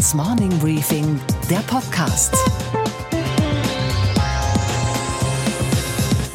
Handelsblatts 0.00 0.14
Morning 0.14 0.58
Briefing, 0.60 1.20
der 1.50 1.58
Podcast. 1.58 2.34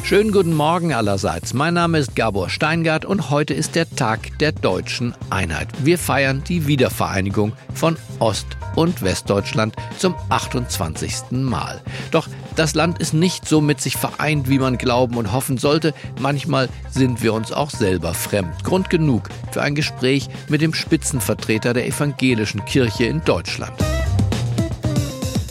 Schönen 0.04 0.30
guten 0.30 0.54
Morgen 0.54 0.92
allerseits. 0.92 1.52
Mein 1.52 1.74
Name 1.74 1.98
ist 1.98 2.14
Gabor 2.14 2.48
Steingart 2.48 3.04
und 3.04 3.30
heute 3.30 3.54
ist 3.54 3.74
der 3.74 3.90
Tag 3.90 4.38
der 4.38 4.52
deutschen 4.52 5.14
Einheit. 5.30 5.66
Wir 5.82 5.98
feiern 5.98 6.44
die 6.46 6.68
Wiedervereinigung 6.68 7.54
von 7.74 7.96
Ost- 8.20 8.56
und 8.76 9.02
Westdeutschland 9.02 9.74
zum 9.98 10.14
28. 10.28 11.32
Mal. 11.32 11.80
Doch 12.12 12.28
das 12.56 12.74
Land 12.74 12.98
ist 12.98 13.12
nicht 13.12 13.46
so 13.46 13.60
mit 13.60 13.80
sich 13.80 13.96
vereint, 13.96 14.48
wie 14.48 14.58
man 14.58 14.78
glauben 14.78 15.16
und 15.16 15.32
hoffen 15.32 15.58
sollte. 15.58 15.92
Manchmal 16.20 16.68
sind 16.88 17.22
wir 17.22 17.34
uns 17.34 17.52
auch 17.52 17.70
selber 17.70 18.14
fremd. 18.14 18.64
Grund 18.64 18.90
genug 18.90 19.28
für 19.52 19.62
ein 19.62 19.74
Gespräch 19.74 20.28
mit 20.48 20.62
dem 20.62 20.72
Spitzenvertreter 20.72 21.74
der 21.74 21.86
evangelischen 21.86 22.64
Kirche 22.64 23.04
in 23.04 23.22
Deutschland. 23.24 23.72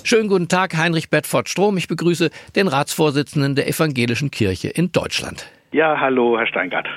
Schönen 0.04 0.30
guten 0.30 0.48
Tag, 0.48 0.76
Heinrich 0.76 1.10
Bedford 1.10 1.50
Strom. 1.50 1.78
Ich 1.78 1.88
begrüße 1.88 2.30
den 2.56 2.68
Ratsvorsitzenden 2.68 3.56
der 3.56 3.68
evangelischen 3.68 4.32
Kirche 4.32 4.70
in 4.70 4.92
Deutschland. 4.92 5.48
Ja, 5.72 6.00
hallo, 6.00 6.38
Herr 6.38 6.48
Steingart. 6.48 6.88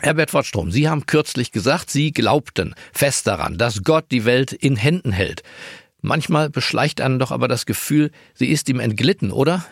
Herr 0.00 0.14
Bedford 0.14 0.46
Strom, 0.46 0.70
Sie 0.70 0.88
haben 0.88 1.06
kürzlich 1.06 1.50
gesagt, 1.50 1.90
Sie 1.90 2.12
glaubten 2.12 2.74
fest 2.92 3.26
daran, 3.26 3.58
dass 3.58 3.82
Gott 3.82 4.06
die 4.12 4.24
Welt 4.24 4.52
in 4.52 4.76
Händen 4.76 5.10
hält. 5.10 5.42
Manchmal 6.00 6.50
beschleicht 6.50 7.00
einen 7.00 7.18
doch 7.18 7.32
aber 7.32 7.48
das 7.48 7.66
Gefühl, 7.66 8.10
sie 8.34 8.48
ist 8.48 8.68
ihm 8.68 8.80
entglitten, 8.80 9.32
oder? 9.32 9.64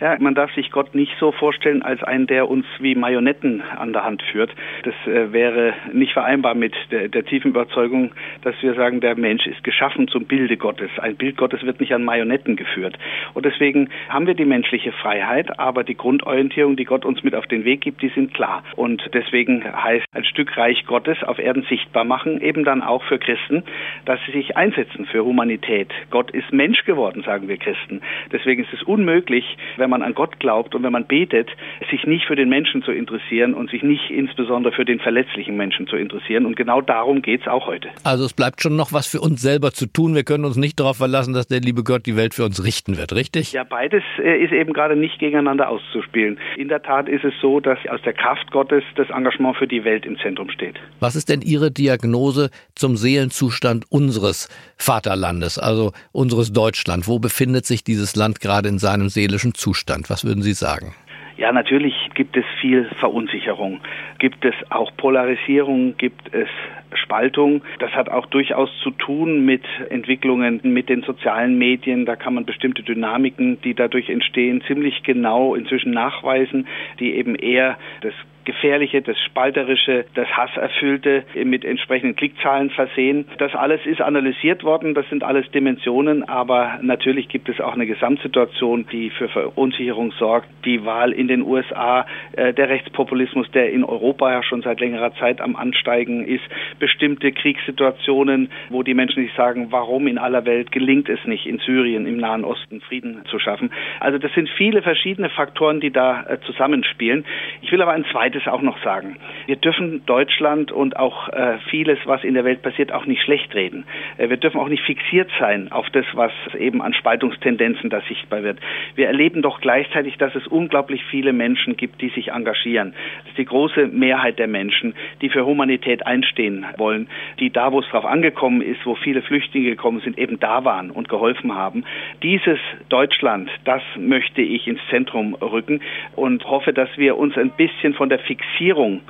Ja, 0.00 0.16
man 0.20 0.36
darf 0.36 0.54
sich 0.54 0.70
Gott 0.70 0.94
nicht 0.94 1.12
so 1.18 1.32
vorstellen 1.32 1.82
als 1.82 2.04
einen, 2.04 2.28
der 2.28 2.48
uns 2.48 2.64
wie 2.78 2.94
Marionetten 2.94 3.62
an 3.62 3.92
der 3.92 4.04
Hand 4.04 4.22
führt. 4.22 4.54
Das 4.84 4.94
äh, 5.06 5.32
wäre 5.32 5.74
nicht 5.92 6.12
vereinbar 6.12 6.54
mit 6.54 6.72
der, 6.92 7.08
der, 7.08 7.24
tiefen 7.24 7.50
Überzeugung, 7.50 8.12
dass 8.42 8.54
wir 8.62 8.74
sagen, 8.74 9.00
der 9.00 9.16
Mensch 9.16 9.46
ist 9.46 9.64
geschaffen 9.64 10.06
zum 10.06 10.26
Bilde 10.26 10.56
Gottes. 10.56 10.90
Ein 10.98 11.16
Bild 11.16 11.36
Gottes 11.36 11.64
wird 11.64 11.80
nicht 11.80 11.92
an 11.94 12.04
Marionetten 12.04 12.54
geführt. 12.54 12.96
Und 13.34 13.44
deswegen 13.44 13.90
haben 14.08 14.28
wir 14.28 14.34
die 14.34 14.44
menschliche 14.44 14.92
Freiheit, 14.92 15.58
aber 15.58 15.82
die 15.82 15.96
Grundorientierung, 15.96 16.76
die 16.76 16.84
Gott 16.84 17.04
uns 17.04 17.24
mit 17.24 17.34
auf 17.34 17.48
den 17.48 17.64
Weg 17.64 17.80
gibt, 17.80 18.00
die 18.00 18.10
sind 18.10 18.34
klar. 18.34 18.62
Und 18.76 19.02
deswegen 19.14 19.64
heißt 19.64 20.06
ein 20.14 20.24
Stück 20.24 20.56
Reich 20.56 20.86
Gottes 20.86 21.24
auf 21.24 21.40
Erden 21.40 21.64
sichtbar 21.68 22.04
machen, 22.04 22.40
eben 22.40 22.62
dann 22.62 22.82
auch 22.82 23.02
für 23.02 23.18
Christen, 23.18 23.64
dass 24.04 24.20
sie 24.26 24.32
sich 24.32 24.56
einsetzen 24.56 25.06
für 25.06 25.24
Humanität. 25.24 25.92
Gott 26.10 26.30
ist 26.30 26.52
Mensch 26.52 26.84
geworden, 26.84 27.24
sagen 27.24 27.48
wir 27.48 27.56
Christen. 27.56 28.00
Deswegen 28.30 28.62
ist 28.62 28.72
es 28.72 28.84
unmöglich, 28.84 29.56
wenn 29.76 29.87
wenn 29.88 30.00
man 30.00 30.02
an 30.02 30.14
Gott 30.14 30.38
glaubt 30.38 30.74
und 30.74 30.82
wenn 30.82 30.92
man 30.92 31.06
betet, 31.06 31.48
sich 31.90 32.04
nicht 32.04 32.26
für 32.26 32.36
den 32.36 32.50
Menschen 32.50 32.82
zu 32.82 32.92
interessieren 32.92 33.54
und 33.54 33.70
sich 33.70 33.82
nicht 33.82 34.10
insbesondere 34.10 34.74
für 34.74 34.84
den 34.84 35.00
verletzlichen 35.00 35.56
Menschen 35.56 35.86
zu 35.86 35.96
interessieren. 35.96 36.44
Und 36.44 36.56
genau 36.56 36.82
darum 36.82 37.22
geht 37.22 37.40
es 37.40 37.48
auch 37.48 37.66
heute. 37.66 37.88
Also 38.04 38.26
es 38.26 38.34
bleibt 38.34 38.62
schon 38.62 38.76
noch 38.76 38.92
was 38.92 39.06
für 39.06 39.20
uns 39.20 39.40
selber 39.40 39.72
zu 39.72 39.86
tun. 39.86 40.14
Wir 40.14 40.24
können 40.24 40.44
uns 40.44 40.56
nicht 40.56 40.78
darauf 40.78 40.98
verlassen, 40.98 41.32
dass 41.32 41.46
der 41.46 41.60
liebe 41.60 41.84
Gott 41.84 42.04
die 42.04 42.16
Welt 42.16 42.34
für 42.34 42.44
uns 42.44 42.62
richten 42.62 42.98
wird, 42.98 43.14
richtig? 43.14 43.52
Ja, 43.52 43.64
beides 43.64 44.02
äh, 44.22 44.44
ist 44.44 44.52
eben 44.52 44.74
gerade 44.74 44.94
nicht 44.94 45.18
gegeneinander 45.18 45.70
auszuspielen. 45.70 46.38
In 46.58 46.68
der 46.68 46.82
Tat 46.82 47.08
ist 47.08 47.24
es 47.24 47.32
so, 47.40 47.60
dass 47.60 47.78
aus 47.88 48.02
der 48.02 48.12
Kraft 48.12 48.50
Gottes 48.50 48.84
das 48.96 49.08
Engagement 49.08 49.56
für 49.56 49.66
die 49.66 49.84
Welt 49.84 50.04
im 50.04 50.18
Zentrum 50.18 50.50
steht. 50.50 50.76
Was 51.00 51.16
ist 51.16 51.30
denn 51.30 51.40
Ihre 51.40 51.70
Diagnose 51.70 52.50
zum 52.74 52.98
Seelenzustand 52.98 53.86
unseres 53.90 54.50
Vaterlandes, 54.76 55.58
also 55.58 55.92
unseres 56.12 56.52
Deutschland? 56.52 57.08
Wo 57.08 57.18
befindet 57.18 57.64
sich 57.64 57.84
dieses 57.84 58.16
Land 58.16 58.40
gerade 58.40 58.68
in 58.68 58.78
seinem 58.78 59.08
seelischen 59.08 59.54
Zustand? 59.54 59.77
Zustand? 59.78 60.10
Was 60.10 60.24
würden 60.24 60.42
Sie 60.42 60.54
sagen? 60.54 60.94
Ja, 61.36 61.52
natürlich 61.52 61.94
gibt 62.14 62.36
es 62.36 62.44
viel 62.60 62.90
Verunsicherung, 62.98 63.80
gibt 64.18 64.44
es 64.44 64.54
auch 64.70 64.90
Polarisierung, 64.96 65.96
gibt 65.96 66.34
es 66.34 66.48
Spaltung. 66.94 67.62
Das 67.78 67.92
hat 67.92 68.08
auch 68.08 68.26
durchaus 68.26 68.70
zu 68.82 68.90
tun 68.90 69.44
mit 69.44 69.62
Entwicklungen 69.88 70.60
mit 70.64 70.88
den 70.88 71.02
sozialen 71.02 71.56
Medien. 71.56 72.06
Da 72.06 72.16
kann 72.16 72.34
man 72.34 72.44
bestimmte 72.44 72.82
Dynamiken, 72.82 73.60
die 73.62 73.74
dadurch 73.74 74.08
entstehen, 74.08 74.64
ziemlich 74.66 75.04
genau 75.04 75.54
inzwischen 75.54 75.92
nachweisen, 75.92 76.66
die 76.98 77.14
eben 77.14 77.36
eher 77.36 77.78
das 78.00 78.14
Gefährliche, 78.48 79.02
das 79.02 79.18
Spalterische, 79.26 80.06
das 80.14 80.26
Hasserfüllte 80.28 81.24
mit 81.44 81.66
entsprechenden 81.66 82.16
Klickzahlen 82.16 82.70
versehen. 82.70 83.26
Das 83.36 83.54
alles 83.54 83.84
ist 83.84 84.00
analysiert 84.00 84.64
worden, 84.64 84.94
das 84.94 85.06
sind 85.10 85.22
alles 85.22 85.50
Dimensionen, 85.50 86.26
aber 86.26 86.78
natürlich 86.80 87.28
gibt 87.28 87.50
es 87.50 87.60
auch 87.60 87.74
eine 87.74 87.86
Gesamtsituation, 87.86 88.86
die 88.90 89.10
für 89.10 89.28
Verunsicherung 89.28 90.12
sorgt. 90.12 90.48
Die 90.64 90.86
Wahl 90.86 91.12
in 91.12 91.28
den 91.28 91.42
USA, 91.42 92.06
äh, 92.32 92.54
der 92.54 92.70
Rechtspopulismus, 92.70 93.50
der 93.50 93.70
in 93.70 93.84
Europa 93.84 94.32
ja 94.32 94.42
schon 94.42 94.62
seit 94.62 94.80
längerer 94.80 95.14
Zeit 95.16 95.42
am 95.42 95.54
Ansteigen 95.54 96.24
ist, 96.24 96.44
bestimmte 96.78 97.32
Kriegssituationen, 97.32 98.48
wo 98.70 98.82
die 98.82 98.94
Menschen 98.94 99.24
sich 99.24 99.34
sagen, 99.34 99.66
warum 99.70 100.06
in 100.06 100.16
aller 100.16 100.46
Welt 100.46 100.72
gelingt 100.72 101.10
es 101.10 101.22
nicht, 101.26 101.44
in 101.44 101.58
Syrien, 101.58 102.06
im 102.06 102.16
Nahen 102.16 102.44
Osten 102.44 102.80
Frieden 102.80 103.26
zu 103.30 103.38
schaffen. 103.38 103.70
Also 104.00 104.16
das 104.16 104.32
sind 104.32 104.48
viele 104.56 104.80
verschiedene 104.80 105.28
Faktoren, 105.28 105.80
die 105.80 105.90
da 105.90 106.22
äh, 106.22 106.40
zusammenspielen. 106.46 107.26
Ich 107.60 107.70
will 107.70 107.82
aber 107.82 107.92
ein 107.92 108.06
zweites 108.10 108.37
es 108.38 108.48
auch 108.48 108.62
noch 108.62 108.82
sagen. 108.82 109.16
Wir 109.46 109.56
dürfen 109.56 110.04
Deutschland 110.06 110.72
und 110.72 110.96
auch 110.96 111.28
äh, 111.28 111.58
vieles, 111.70 111.98
was 112.04 112.24
in 112.24 112.34
der 112.34 112.44
Welt 112.44 112.62
passiert, 112.62 112.92
auch 112.92 113.06
nicht 113.06 113.22
schlecht 113.22 113.54
reden. 113.54 113.84
Äh, 114.16 114.30
wir 114.30 114.36
dürfen 114.36 114.60
auch 114.60 114.68
nicht 114.68 114.82
fixiert 114.84 115.30
sein 115.38 115.70
auf 115.72 115.88
das, 115.90 116.06
was 116.14 116.32
eben 116.58 116.82
an 116.82 116.94
Spaltungstendenzen 116.94 117.90
da 117.90 118.00
sichtbar 118.08 118.42
wird. 118.42 118.58
Wir 118.94 119.06
erleben 119.06 119.42
doch 119.42 119.60
gleichzeitig, 119.60 120.16
dass 120.18 120.34
es 120.34 120.46
unglaublich 120.46 121.04
viele 121.10 121.32
Menschen 121.32 121.76
gibt, 121.76 122.00
die 122.00 122.08
sich 122.10 122.32
engagieren. 122.32 122.94
Das 123.20 123.30
ist 123.30 123.38
die 123.38 123.44
große 123.44 123.88
Mehrheit 123.88 124.38
der 124.38 124.48
Menschen, 124.48 124.94
die 125.20 125.28
für 125.28 125.44
Humanität 125.44 126.06
einstehen 126.06 126.66
wollen, 126.76 127.08
die 127.38 127.50
da, 127.50 127.72
wo 127.72 127.80
es 127.80 127.88
drauf 127.88 128.04
angekommen 128.04 128.62
ist, 128.62 128.84
wo 128.84 128.94
viele 128.94 129.22
Flüchtlinge 129.22 129.70
gekommen 129.70 130.00
sind, 130.00 130.18
eben 130.18 130.38
da 130.40 130.64
waren 130.64 130.90
und 130.90 131.08
geholfen 131.08 131.54
haben. 131.54 131.84
Dieses 132.22 132.58
Deutschland, 132.88 133.50
das 133.64 133.82
möchte 133.96 134.42
ich 134.42 134.66
ins 134.66 134.80
Zentrum 134.90 135.34
rücken 135.34 135.80
und 136.16 136.44
hoffe, 136.44 136.72
dass 136.72 136.88
wir 136.96 137.16
uns 137.16 137.36
ein 137.36 137.50
bisschen 137.50 137.94
von 137.94 138.08
der 138.08 138.18
Fixierung 138.28 139.00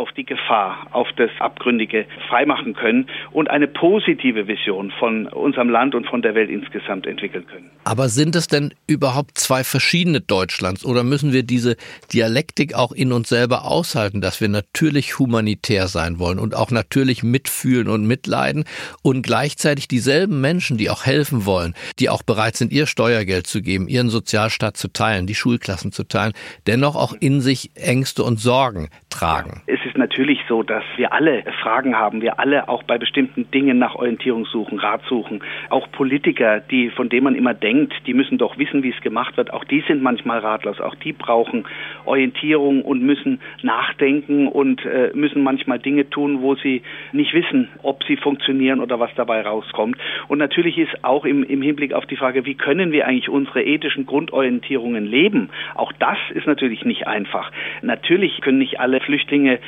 auf 0.00 0.10
die 0.12 0.24
Gefahr, 0.24 0.86
auf 0.92 1.08
das 1.16 1.30
Abgründige 1.40 2.06
freimachen 2.28 2.72
können 2.72 3.06
und 3.32 3.50
eine 3.50 3.68
positive 3.68 4.48
Vision 4.48 4.90
von 4.98 5.26
unserem 5.26 5.68
Land 5.68 5.94
und 5.94 6.06
von 6.06 6.22
der 6.22 6.34
Welt 6.34 6.48
insgesamt 6.48 7.06
entwickeln 7.06 7.46
können. 7.46 7.70
Aber 7.84 8.08
sind 8.08 8.34
es 8.34 8.48
denn 8.48 8.72
überhaupt 8.86 9.36
zwei 9.36 9.62
verschiedene 9.62 10.22
Deutschlands 10.22 10.86
oder 10.86 11.04
müssen 11.04 11.34
wir 11.34 11.42
diese 11.42 11.76
Dialektik 12.14 12.74
auch 12.74 12.92
in 12.92 13.12
uns 13.12 13.28
selber 13.28 13.66
aushalten, 13.66 14.22
dass 14.22 14.40
wir 14.40 14.48
natürlich 14.48 15.18
humanitär 15.18 15.86
sein 15.86 16.18
wollen 16.18 16.38
und 16.38 16.54
auch 16.54 16.70
natürlich 16.70 17.22
mitfühlen 17.22 17.88
und 17.88 18.06
mitleiden 18.06 18.64
und 19.02 19.20
gleichzeitig 19.22 19.86
dieselben 19.86 20.40
Menschen, 20.40 20.78
die 20.78 20.88
auch 20.88 21.04
helfen 21.04 21.44
wollen, 21.44 21.74
die 21.98 22.08
auch 22.08 22.22
bereit 22.22 22.56
sind, 22.56 22.72
ihr 22.72 22.86
Steuergeld 22.86 23.46
zu 23.46 23.60
geben, 23.60 23.86
ihren 23.86 24.08
Sozialstaat 24.08 24.78
zu 24.78 24.88
teilen, 24.88 25.26
die 25.26 25.34
Schulklassen 25.34 25.92
zu 25.92 26.04
teilen, 26.04 26.32
dennoch 26.66 26.96
auch 26.96 27.12
in 27.20 27.42
sich 27.42 27.72
Ängste 27.74 28.22
und 28.24 28.40
Sorgen 28.40 28.88
tragen? 29.10 29.60
Ist 29.90 29.98
natürlich 29.98 30.38
so, 30.48 30.62
dass 30.62 30.84
wir 30.98 31.12
alle 31.12 31.42
Fragen 31.62 31.98
haben, 31.98 32.22
wir 32.22 32.38
alle 32.38 32.68
auch 32.68 32.84
bei 32.84 32.96
bestimmten 32.96 33.50
Dingen 33.50 33.80
nach 33.80 33.96
Orientierung 33.96 34.46
suchen, 34.46 34.78
Rat 34.78 35.02
suchen. 35.08 35.42
Auch 35.68 35.90
Politiker, 35.90 36.60
die, 36.60 36.90
von 36.90 37.08
denen 37.08 37.24
man 37.24 37.34
immer 37.34 37.54
denkt, 37.54 37.92
die 38.06 38.14
müssen 38.14 38.38
doch 38.38 38.56
wissen, 38.56 38.84
wie 38.84 38.90
es 38.90 39.00
gemacht 39.00 39.36
wird, 39.36 39.52
auch 39.52 39.64
die 39.64 39.82
sind 39.88 40.00
manchmal 40.00 40.38
ratlos, 40.38 40.80
auch 40.80 40.94
die 40.94 41.12
brauchen 41.12 41.64
Orientierung 42.04 42.82
und 42.82 43.02
müssen 43.02 43.40
nachdenken 43.62 44.46
und 44.46 44.86
äh, 44.86 45.10
müssen 45.12 45.42
manchmal 45.42 45.80
Dinge 45.80 46.08
tun, 46.08 46.40
wo 46.40 46.54
sie 46.54 46.82
nicht 47.10 47.34
wissen, 47.34 47.66
ob 47.82 48.04
sie 48.04 48.16
funktionieren 48.16 48.78
oder 48.78 49.00
was 49.00 49.10
dabei 49.16 49.40
rauskommt. 49.40 49.96
Und 50.28 50.38
natürlich 50.38 50.78
ist 50.78 51.02
auch 51.02 51.24
im, 51.24 51.42
im 51.42 51.62
Hinblick 51.62 51.94
auf 51.94 52.06
die 52.06 52.16
Frage, 52.16 52.46
wie 52.46 52.54
können 52.54 52.92
wir 52.92 53.08
eigentlich 53.08 53.28
unsere 53.28 53.64
ethischen 53.64 54.06
Grundorientierungen 54.06 55.04
leben, 55.04 55.50
auch 55.74 55.90
das 55.98 56.18
ist 56.32 56.46
natürlich 56.46 56.84
nicht 56.84 57.08
einfach. 57.08 57.50
Natürlich 57.82 58.40
können 58.40 58.58
nicht 58.58 58.78
alle 58.78 59.00
Flüchtlinge, 59.00 59.58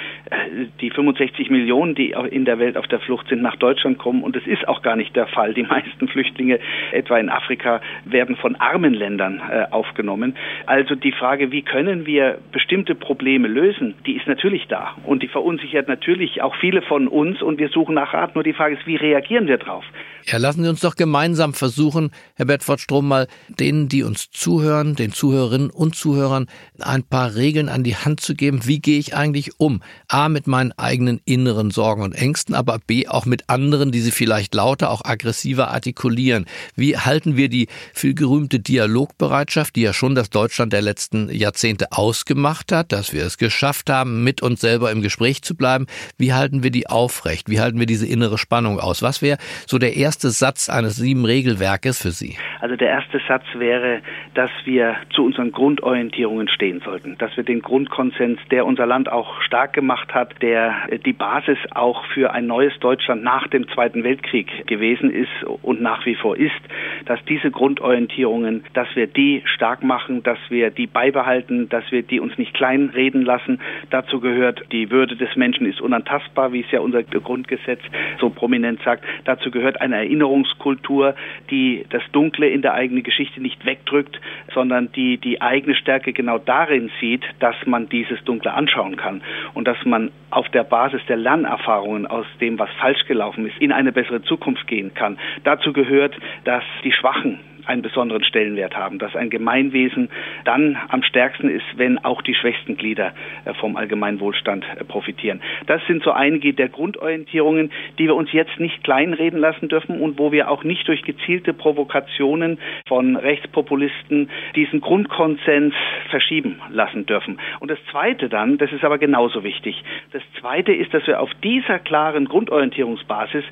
die 0.80 0.90
65 0.90 1.50
Millionen, 1.50 1.94
die 1.94 2.14
in 2.30 2.44
der 2.44 2.58
Welt 2.58 2.76
auf 2.76 2.86
der 2.86 3.00
Flucht 3.00 3.28
sind, 3.28 3.42
nach 3.42 3.56
Deutschland 3.56 3.98
kommen. 3.98 4.22
Und 4.22 4.36
es 4.36 4.46
ist 4.46 4.66
auch 4.68 4.82
gar 4.82 4.96
nicht 4.96 5.14
der 5.16 5.26
Fall. 5.26 5.54
Die 5.54 5.62
meisten 5.62 6.08
Flüchtlinge, 6.08 6.58
etwa 6.92 7.18
in 7.18 7.28
Afrika, 7.28 7.80
werden 8.04 8.36
von 8.36 8.56
armen 8.56 8.94
Ländern 8.94 9.40
äh, 9.50 9.66
aufgenommen. 9.70 10.34
Also 10.66 10.94
die 10.94 11.12
Frage, 11.12 11.50
wie 11.52 11.62
können 11.62 12.06
wir 12.06 12.38
bestimmte 12.52 12.94
Probleme 12.94 13.48
lösen, 13.48 13.94
die 14.06 14.16
ist 14.16 14.26
natürlich 14.26 14.66
da. 14.68 14.96
Und 15.04 15.22
die 15.22 15.28
verunsichert 15.28 15.88
natürlich 15.88 16.42
auch 16.42 16.54
viele 16.56 16.82
von 16.82 17.08
uns. 17.08 17.42
Und 17.42 17.58
wir 17.58 17.68
suchen 17.68 17.94
nach 17.94 18.14
Rat. 18.14 18.34
Nur 18.34 18.44
die 18.44 18.52
Frage 18.52 18.76
ist, 18.76 18.86
wie 18.86 18.96
reagieren 18.96 19.46
wir 19.46 19.58
drauf? 19.58 19.84
Ja, 20.24 20.38
lassen 20.38 20.62
Sie 20.62 20.68
uns 20.68 20.80
doch 20.80 20.94
gemeinsam 20.94 21.52
versuchen, 21.52 22.12
Herr 22.36 22.46
Bedford 22.46 22.80
Strom, 22.80 23.08
mal 23.08 23.26
denen, 23.48 23.88
die 23.88 24.04
uns 24.04 24.30
zuhören, 24.30 24.94
den 24.94 25.12
Zuhörerinnen 25.12 25.70
und 25.70 25.96
Zuhörern, 25.96 26.46
ein 26.80 27.02
paar 27.02 27.34
Regeln 27.34 27.68
an 27.68 27.82
die 27.82 27.96
Hand 27.96 28.20
zu 28.20 28.34
geben. 28.34 28.60
Wie 28.64 28.80
gehe 28.80 28.98
ich 28.98 29.16
eigentlich 29.16 29.58
um? 29.58 29.82
A, 30.08 30.28
mit 30.28 30.46
meinen 30.46 30.72
eigenen 30.72 31.20
inneren 31.24 31.70
Sorgen 31.70 32.02
und 32.02 32.12
Ängsten, 32.12 32.54
aber 32.54 32.78
B 32.86 33.08
auch 33.08 33.24
mit 33.24 33.48
anderen, 33.48 33.92
die 33.92 34.00
sie 34.00 34.10
vielleicht 34.10 34.54
lauter, 34.54 34.90
auch 34.90 35.04
aggressiver 35.04 35.68
artikulieren. 35.68 36.46
Wie 36.76 36.98
halten 36.98 37.36
wir 37.36 37.48
die 37.48 37.68
vielgerühmte 37.94 38.60
Dialogbereitschaft, 38.60 39.76
die 39.76 39.82
ja 39.82 39.92
schon 39.92 40.14
das 40.14 40.30
Deutschland 40.30 40.72
der 40.72 40.82
letzten 40.82 41.30
Jahrzehnte 41.30 41.92
ausgemacht 41.92 42.72
hat, 42.72 42.92
dass 42.92 43.14
wir 43.14 43.24
es 43.24 43.38
geschafft 43.38 43.88
haben, 43.88 44.24
mit 44.24 44.42
uns 44.42 44.60
selber 44.60 44.90
im 44.90 45.02
Gespräch 45.02 45.42
zu 45.42 45.56
bleiben, 45.56 45.86
wie 46.18 46.32
halten 46.32 46.62
wir 46.62 46.70
die 46.70 46.88
aufrecht? 46.88 47.48
Wie 47.48 47.60
halten 47.60 47.78
wir 47.78 47.86
diese 47.86 48.06
innere 48.06 48.38
Spannung 48.38 48.80
aus? 48.80 49.02
Was 49.02 49.22
wäre 49.22 49.38
so 49.66 49.78
der 49.78 49.96
erste 49.96 50.30
Satz 50.30 50.68
eines 50.68 50.96
sieben 50.96 51.24
Regelwerkes 51.24 52.02
für 52.02 52.10
Sie? 52.10 52.36
Also 52.60 52.76
der 52.76 52.88
erste 52.88 53.20
Satz 53.26 53.44
wäre, 53.54 54.02
dass 54.34 54.50
wir 54.64 54.96
zu 55.14 55.24
unseren 55.24 55.52
Grundorientierungen 55.52 56.48
stehen 56.48 56.80
sollten, 56.84 57.16
dass 57.18 57.36
wir 57.36 57.44
den 57.44 57.60
Grundkonsens, 57.60 58.38
der 58.50 58.66
unser 58.66 58.86
Land 58.86 59.10
auch 59.10 59.40
stark 59.42 59.72
gemacht 59.72 59.81
hat, 60.14 60.40
der 60.42 60.74
die 61.04 61.12
Basis 61.12 61.58
auch 61.74 62.04
für 62.06 62.32
ein 62.32 62.46
neues 62.46 62.72
Deutschland 62.80 63.22
nach 63.22 63.46
dem 63.48 63.68
Zweiten 63.68 64.04
Weltkrieg 64.04 64.66
gewesen 64.66 65.10
ist 65.10 65.44
und 65.62 65.80
nach 65.80 66.04
wie 66.06 66.14
vor 66.14 66.36
ist, 66.36 66.60
dass 67.06 67.24
diese 67.26 67.50
Grundorientierungen, 67.50 68.64
dass 68.74 68.88
wir 68.94 69.06
die 69.06 69.42
stark 69.44 69.82
machen, 69.82 70.22
dass 70.22 70.38
wir 70.48 70.70
die 70.70 70.86
beibehalten, 70.86 71.68
dass 71.68 71.84
wir 71.90 72.02
die 72.02 72.20
uns 72.20 72.36
nicht 72.38 72.54
kleinreden 72.54 73.22
lassen. 73.22 73.60
Dazu 73.90 74.20
gehört, 74.20 74.62
die 74.72 74.90
Würde 74.90 75.16
des 75.16 75.34
Menschen 75.36 75.66
ist 75.66 75.80
unantastbar, 75.80 76.52
wie 76.52 76.60
es 76.60 76.70
ja 76.70 76.80
unser 76.80 77.02
Grundgesetz 77.02 77.80
so 78.20 78.30
prominent 78.30 78.80
sagt. 78.82 79.04
Dazu 79.24 79.50
gehört 79.50 79.80
eine 79.80 79.96
Erinnerungskultur, 79.96 81.14
die 81.50 81.84
das 81.90 82.02
Dunkle 82.12 82.48
in 82.48 82.62
der 82.62 82.74
eigenen 82.74 83.02
Geschichte 83.02 83.40
nicht 83.40 83.64
wegdrückt, 83.64 84.20
sondern 84.54 84.90
die 84.92 85.18
die 85.18 85.40
eigene 85.40 85.74
Stärke 85.74 86.12
genau 86.12 86.38
darin 86.38 86.90
sieht, 87.00 87.24
dass 87.40 87.56
man 87.66 87.88
dieses 87.88 88.22
Dunkle 88.24 88.52
anschauen 88.52 88.96
kann 88.96 89.22
und 89.54 89.66
dass 89.72 89.86
man 89.86 90.10
auf 90.30 90.48
der 90.50 90.64
Basis 90.64 91.00
der 91.08 91.16
Lernerfahrungen 91.16 92.06
aus 92.06 92.26
dem, 92.42 92.58
was 92.58 92.68
falsch 92.78 93.06
gelaufen 93.06 93.46
ist, 93.46 93.56
in 93.58 93.72
eine 93.72 93.90
bessere 93.90 94.20
Zukunft 94.22 94.66
gehen 94.66 94.92
kann. 94.92 95.18
Dazu 95.44 95.72
gehört, 95.72 96.14
dass 96.44 96.62
die 96.84 96.92
Schwachen 96.92 97.40
einen 97.66 97.82
besonderen 97.82 98.24
Stellenwert 98.24 98.76
haben, 98.76 98.98
dass 98.98 99.14
ein 99.16 99.30
Gemeinwesen 99.30 100.08
dann 100.44 100.76
am 100.88 101.02
stärksten 101.02 101.48
ist, 101.48 101.64
wenn 101.76 101.98
auch 102.04 102.22
die 102.22 102.34
schwächsten 102.34 102.76
Glieder 102.76 103.12
äh, 103.44 103.54
vom 103.54 103.76
allgemeinen 103.76 104.20
Wohlstand 104.20 104.64
äh, 104.76 104.84
profitieren. 104.84 105.40
Das 105.66 105.80
sind 105.86 106.02
so 106.02 106.12
einige 106.12 106.52
der 106.52 106.68
Grundorientierungen, 106.68 107.70
die 107.98 108.06
wir 108.06 108.14
uns 108.14 108.32
jetzt 108.32 108.58
nicht 108.58 108.82
kleinreden 108.84 109.38
lassen 109.38 109.68
dürfen 109.68 110.00
und 110.00 110.18
wo 110.18 110.32
wir 110.32 110.50
auch 110.50 110.64
nicht 110.64 110.86
durch 110.88 111.02
gezielte 111.02 111.52
Provokationen 111.52 112.58
von 112.86 113.16
Rechtspopulisten 113.16 114.30
diesen 114.54 114.80
Grundkonsens 114.80 115.74
verschieben 116.10 116.60
lassen 116.70 117.06
dürfen. 117.06 117.38
Und 117.60 117.70
das 117.70 117.78
Zweite 117.90 118.28
dann, 118.28 118.58
das 118.58 118.72
ist 118.72 118.84
aber 118.84 118.98
genauso 118.98 119.44
wichtig, 119.44 119.82
das 120.12 120.22
Zweite 120.40 120.72
ist, 120.72 120.92
dass 120.92 121.06
wir 121.06 121.20
auf 121.20 121.30
dieser 121.42 121.78
klaren 121.78 122.26
Grundorientierungsbasis 122.26 123.44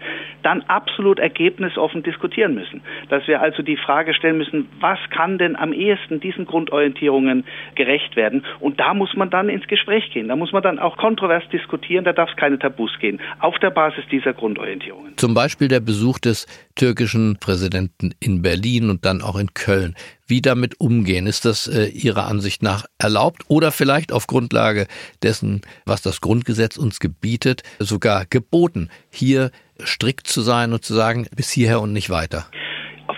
dann 0.43 0.63
absolut 0.63 1.19
ergebnisoffen 1.19 2.03
diskutieren 2.03 2.55
müssen. 2.55 2.83
Dass 3.09 3.27
wir 3.27 3.41
also 3.41 3.63
die 3.63 3.77
Frage 3.77 4.00
Frage 4.01 4.15
stellen 4.15 4.39
müssen, 4.39 4.67
was 4.81 4.99
kann 5.15 5.37
denn 5.37 5.57
am 5.57 5.75
ehesten 5.75 6.21
diesen 6.21 6.47
Grundorientierungen 6.47 7.45
gerecht 7.75 8.17
werden? 8.17 8.47
Und 8.59 8.81
da 8.81 8.95
muss 8.95 9.15
man 9.15 9.29
dann 9.29 9.51
ins 9.51 9.67
Gespräch 9.67 10.11
gehen. 10.11 10.29
Da 10.29 10.37
muss 10.37 10.53
man 10.53 10.63
dann 10.63 10.79
auch 10.79 10.97
kontrovers 10.97 11.45
diskutieren. 11.53 12.07
Da 12.07 12.15
darf 12.15 12.31
es 12.31 12.37
keine 12.37 12.59
Tabus 12.59 12.91
gehen. 12.99 13.21
Auf 13.41 13.59
der 13.59 13.69
Basis 13.69 14.05
dieser 14.11 14.33
Grundorientierungen. 14.33 15.19
Zum 15.19 15.35
Beispiel 15.35 15.69
der 15.69 15.81
Besuch 15.81 16.19
des 16.19 16.47
türkischen 16.77 17.37
Präsidenten 17.41 18.15
in 18.21 18.41
Berlin 18.41 18.89
und 18.89 19.05
dann 19.05 19.21
auch 19.21 19.37
in 19.37 19.53
Köln. 19.53 19.95
Wie 20.27 20.41
damit 20.41 20.81
umgehen? 20.81 21.27
Ist 21.27 21.45
das 21.45 21.67
äh, 21.67 21.89
Ihrer 21.89 22.27
Ansicht 22.27 22.63
nach 22.63 22.87
erlaubt 22.99 23.43
oder 23.49 23.71
vielleicht 23.71 24.13
auf 24.13 24.27
Grundlage 24.27 24.87
dessen, 25.23 25.61
was 25.85 26.01
das 26.01 26.23
Grundgesetz 26.23 26.79
uns 26.79 27.01
gebietet, 27.01 27.65
sogar 27.79 28.25
geboten, 28.25 28.89
hier 29.11 29.51
strikt 29.85 30.27
zu 30.27 30.41
sein 30.41 30.73
und 30.73 30.85
zu 30.85 30.95
sagen, 30.95 31.27
bis 31.37 31.51
hierher 31.51 31.83
und 31.83 31.93
nicht 31.93 32.09
weiter? 32.09 32.47